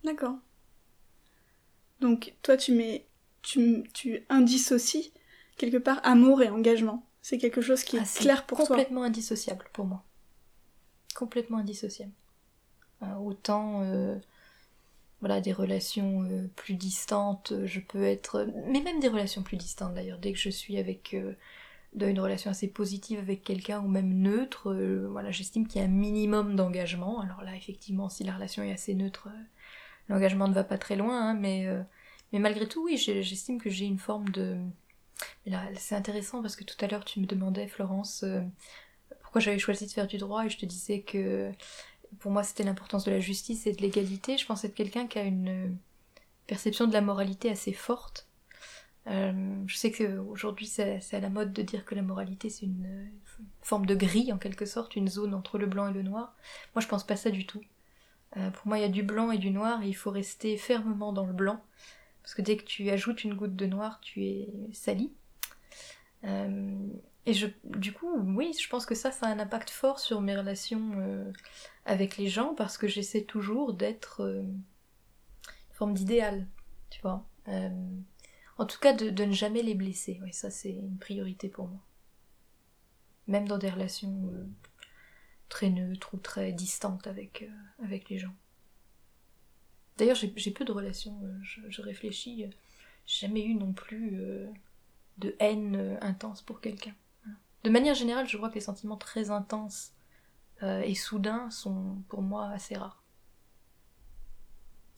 D'accord. 0.04 0.38
Donc 2.00 2.34
toi 2.42 2.58
tu 2.58 2.74
mets, 2.74 3.06
tu, 3.44 3.84
tu 3.94 4.26
indissocies 4.30 5.14
quelque 5.58 5.78
part 5.78 6.00
amour 6.04 6.42
et 6.42 6.50
engagement. 6.50 7.06
C'est 7.24 7.38
quelque 7.38 7.62
chose 7.62 7.86
qui 7.86 7.96
est 7.96 8.02
ah, 8.02 8.20
clair 8.20 8.46
pour 8.46 8.58
toi. 8.58 8.68
Complètement 8.68 9.04
indissociable 9.04 9.66
pour 9.72 9.86
moi. 9.86 10.04
Complètement 11.16 11.60
indissociable. 11.60 12.12
Euh, 13.02 13.16
autant, 13.16 13.82
euh, 13.82 14.18
voilà, 15.22 15.40
des 15.40 15.54
relations 15.54 16.24
euh, 16.24 16.50
plus 16.58 16.74
distantes, 16.76 17.54
je 17.64 17.80
peux 17.80 18.04
être, 18.04 18.46
mais 18.68 18.82
même 18.82 19.00
des 19.00 19.08
relations 19.08 19.42
plus 19.42 19.56
distantes 19.56 19.94
d'ailleurs. 19.94 20.20
Dès 20.20 20.34
que 20.34 20.38
je 20.38 20.50
suis 20.50 20.78
avec 20.78 21.16
dans 21.94 22.08
une 22.08 22.20
relation 22.20 22.52
assez 22.52 22.68
positive 22.68 23.20
avec 23.20 23.42
quelqu'un 23.42 23.80
ou 23.80 23.88
même 23.88 24.14
neutre, 24.14 24.74
voilà, 25.10 25.32
j'estime 25.32 25.66
qu'il 25.66 25.80
y 25.80 25.84
a 25.84 25.88
un 25.88 25.92
minimum 25.92 26.58
d'engagement. 26.58 27.22
Alors 27.22 27.42
là, 27.42 27.56
effectivement, 27.56 28.10
si 28.10 28.26
la 28.26 28.34
relation 28.36 28.64
est 28.64 28.74
assez 28.74 28.96
neutre, 28.96 29.30
l'engagement 30.10 30.50
ne 30.50 30.54
va 30.54 30.66
pas 30.66 30.78
très 30.78 30.98
loin, 30.98 31.30
hein, 31.30 31.34
mais 31.36 31.68
mais 32.34 32.40
malgré 32.40 32.68
tout, 32.68 32.84
oui, 32.84 32.98
j'estime 32.98 33.62
que 33.62 33.70
j'ai 33.70 33.86
une 33.86 34.00
forme 34.00 34.28
de 34.30 34.58
c'est 35.76 35.96
intéressant 35.96 36.42
parce 36.42 36.56
que 36.56 36.64
tout 36.64 36.76
à 36.84 36.88
l'heure 36.88 37.06
tu 37.06 37.20
me 37.20 37.26
demandais, 37.26 37.68
Florence, 37.68 38.24
euh, 38.24 38.42
pourquoi 39.22 39.42
j'avais 39.42 39.60
choisi 39.60 39.86
de 39.86 39.92
faire 39.92 40.08
du 40.08 40.18
droit 40.18 40.46
et 40.46 40.50
je 40.50 40.58
te 40.58 40.66
disais 40.66 41.02
que 41.02 41.52
pour 42.20 42.32
moi 42.32 42.44
c'était 42.44 42.64
l'importance 42.64 43.04
de 43.06 43.12
la 43.12 43.20
justice 43.20 43.68
et 43.68 43.74
de 43.74 43.82
l'égalité. 43.82 44.38
Je 44.38 44.46
pense 44.46 44.64
être 44.64 44.76
quelqu'un 44.76 45.08
qui 45.08 45.20
a 45.20 45.24
une 45.24 45.78
perception 46.48 46.88
de 46.88 46.94
la 46.94 47.02
moralité 47.02 47.50
assez 47.50 47.74
forte. 47.74 48.28
Euh, 49.08 49.56
je 49.68 49.76
sais 49.76 49.92
qu'aujourd'hui 49.92 50.68
c'est 50.68 51.02
à 51.12 51.20
la 51.20 51.30
mode 51.30 51.52
de 51.52 51.62
dire 51.62 51.84
que 51.84 51.94
la 51.94 52.02
moralité 52.02 52.50
c'est 52.50 52.66
une, 52.66 53.12
forme 53.62 53.86
de 53.86 53.96
grille 53.96 54.32
en 54.32 54.38
quelque 54.38 54.66
sorte, 54.66 54.96
une 54.96 55.10
zone 55.10 55.34
entre 55.34 55.58
le 55.58 55.66
blanc 55.66 55.90
et 55.90 55.94
le 55.94 56.04
noir. 56.04 56.36
Moi 56.76 56.82
je 56.82 56.88
pense 56.88 57.06
pas 57.06 57.16
ça 57.16 57.30
du 57.30 57.46
tout. 57.46 57.62
Euh, 58.38 58.50
pour 58.52 58.68
moi 58.68 58.78
il 58.78 58.82
y 58.82 58.86
a 58.86 58.90
du 58.90 59.04
blanc 59.04 59.32
et 59.32 59.38
du 59.38 59.52
noir 59.52 59.84
et 59.84 59.88
il 59.88 59.96
faut 59.96 60.12
rester 60.12 60.58
fermement 60.58 61.12
dans 61.12 61.26
le 61.26 61.34
blanc 61.34 61.62
parce 62.24 62.36
que 62.36 62.42
dès 62.42 62.56
que 62.56 62.64
tu 62.64 62.90
ajoutes 62.90 63.26
une 63.26 63.36
goutte 63.36 63.56
de 63.56 63.66
noir, 63.66 64.00
tu 64.00 64.26
es 64.26 64.50
sali. 64.72 65.12
Euh, 66.24 66.88
et 67.26 67.34
je, 67.34 67.48
du 67.66 67.92
coup, 67.92 68.18
oui, 68.18 68.56
je 68.60 68.70
pense 68.70 68.86
que 68.86 68.96
ça, 68.96 69.12
ça 69.12 69.28
a 69.28 69.30
un 69.30 69.40
impact 69.40 69.70
fort 69.70 70.00
sur 70.00 70.22
mes 70.22 70.36
relations 70.36 70.94
euh, 71.00 71.32
avec 71.86 72.18
les 72.18 72.30
gens 72.30 72.56
parce 72.56 72.78
que 72.78 72.88
j'essaie 72.88 73.24
toujours 73.24 73.74
d'être 73.74 74.22
euh, 74.22 74.42
une 74.42 74.64
forme 75.74 75.94
d'idéal, 75.94 76.48
tu 76.90 77.02
vois. 77.02 77.26
en 78.58 78.66
tout 78.66 78.80
cas, 78.80 78.94
de, 78.94 79.10
ne 79.26 79.34
jamais 79.34 79.62
les 79.62 79.76
blesser. 79.76 80.22
Oui, 80.24 80.32
ça, 80.32 80.50
c'est 80.50 80.72
une 80.72 80.98
priorité 80.98 81.50
pour 81.50 81.68
moi. 81.68 81.82
même 83.28 83.50
dans 83.50 83.58
des 83.58 83.70
relations 83.70 84.32
très 85.50 85.70
neutres 85.70 86.14
ou 86.14 86.18
très 86.18 86.54
distantes 86.54 87.06
avec, 87.06 87.46
avec 87.84 88.10
les 88.10 88.18
gens. 88.18 88.34
D'ailleurs, 89.98 90.16
j'ai 90.16 90.52
peu 90.52 90.66
de 90.66 90.72
relations, 90.72 91.20
je, 91.44 91.62
je 91.70 91.82
réfléchis, 91.82 92.46
j'ai 93.06 93.28
jamais 93.28 93.44
eu 93.44 93.56
non 93.56 93.74
plus 93.74 94.18
de 95.20 95.36
haine 95.40 95.98
intense 96.02 96.42
pour 96.42 96.62
quelqu'un. 96.62 96.94
De 97.64 97.70
manière 97.70 97.94
générale, 97.94 98.28
je 98.28 98.38
vois 98.38 98.50
que 98.50 98.56
les 98.56 98.62
sentiments 98.62 98.98
très 98.98 99.30
intenses 99.30 99.92
et 100.62 100.96
soudains 100.96 101.50
sont 101.52 102.02
pour 102.10 102.22
moi 102.22 102.50
assez 102.50 102.76
rares. 102.76 103.04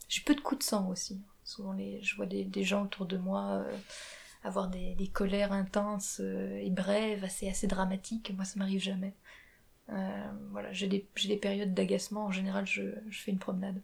J'ai 0.08 0.22
peu 0.22 0.34
de 0.34 0.42
coups 0.42 0.60
de 0.60 0.64
sang 0.64 0.88
aussi. 0.90 1.20
Souvent, 1.44 1.76
je 1.78 2.16
vois 2.16 2.26
des, 2.26 2.64
gens 2.64 2.86
autour 2.86 3.06
de 3.06 3.18
moi 3.18 3.66
avoir 4.46 4.70
des, 4.70 5.10
colères 5.12 5.52
intenses 5.52 6.22
euh, 6.22 6.58
et 6.58 6.70
brèves, 6.70 7.24
assez, 7.24 7.68
dramatiques. 7.68 8.32
Moi, 8.36 8.46
ça 8.46 8.60
m'arrive 8.60 8.82
jamais. 8.82 9.14
Euh, 9.90 10.32
voilà, 10.52 10.72
j'ai 10.72 10.88
des, 10.88 11.06
des, 11.26 11.38
périodes 11.38 11.74
d'agacement. 11.74 12.26
En 12.26 12.32
général, 12.32 12.66
je, 12.66 12.84
fais 13.12 13.32
une 13.32 13.40
promenade. 13.40 13.82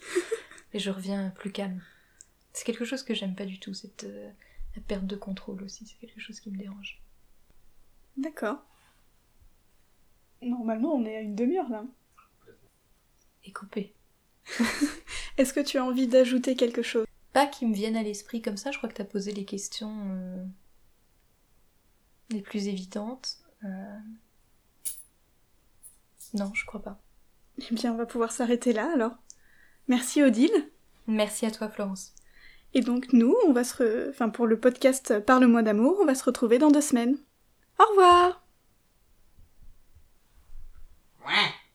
et 0.74 0.78
je 0.80 0.90
reviens 0.90 1.30
plus 1.30 1.52
calme. 1.52 1.80
C'est 2.52 2.64
quelque 2.64 2.84
chose 2.84 3.02
que 3.02 3.14
j'aime 3.14 3.34
pas 3.34 3.46
du 3.46 3.58
tout, 3.58 3.72
cette 3.72 4.04
euh, 4.04 4.30
la 4.76 4.82
perte 4.82 5.06
de 5.06 5.16
contrôle 5.16 5.62
aussi. 5.62 5.86
C'est 5.86 5.96
quelque 5.96 6.20
chose 6.20 6.40
qui 6.40 6.50
me 6.50 6.58
dérange. 6.58 7.00
D'accord. 8.16 8.58
Normalement, 10.42 10.92
on 10.94 11.04
est 11.06 11.16
à 11.16 11.20
une 11.20 11.34
demi-heure 11.34 11.70
là. 11.70 11.84
Et 13.44 13.52
coupé. 13.52 13.94
Est-ce 15.38 15.52
que 15.52 15.60
tu 15.60 15.78
as 15.78 15.84
envie 15.84 16.08
d'ajouter 16.08 16.56
quelque 16.56 16.82
chose? 16.82 17.06
Pas 17.32 17.46
qui 17.46 17.66
me 17.66 17.74
viennent 17.74 17.96
à 17.96 18.02
l'esprit 18.02 18.42
comme 18.42 18.56
ça. 18.56 18.70
Je 18.70 18.78
crois 18.78 18.88
que 18.88 18.94
tu 18.94 19.02
as 19.02 19.06
posé 19.06 19.32
les 19.32 19.44
questions 19.44 20.10
euh, 20.10 20.44
les 22.30 22.42
plus 22.42 22.68
évidentes. 22.68 23.38
Euh, 23.64 23.98
non, 26.34 26.52
je 26.52 26.64
crois 26.66 26.82
pas. 26.82 27.00
Eh 27.58 27.74
bien, 27.74 27.92
on 27.92 27.96
va 27.96 28.06
pouvoir 28.06 28.32
s'arrêter 28.32 28.72
là 28.72 28.92
alors. 28.92 29.16
Merci 29.88 30.22
Odile. 30.22 30.70
Merci 31.06 31.46
à 31.46 31.50
toi 31.50 31.68
Florence. 31.68 32.14
Et 32.72 32.80
donc 32.80 33.12
nous, 33.12 33.34
on 33.46 33.52
va 33.52 33.64
se, 33.64 34.10
enfin 34.10 34.28
pour 34.28 34.46
le 34.46 34.58
podcast 34.58 35.20
Parle-moi 35.20 35.62
d'amour, 35.62 35.98
on 36.00 36.06
va 36.06 36.14
se 36.14 36.24
retrouver 36.24 36.58
dans 36.58 36.70
deux 36.70 36.80
semaines. 36.80 37.16
Au 37.78 37.88
revoir. 37.90 38.43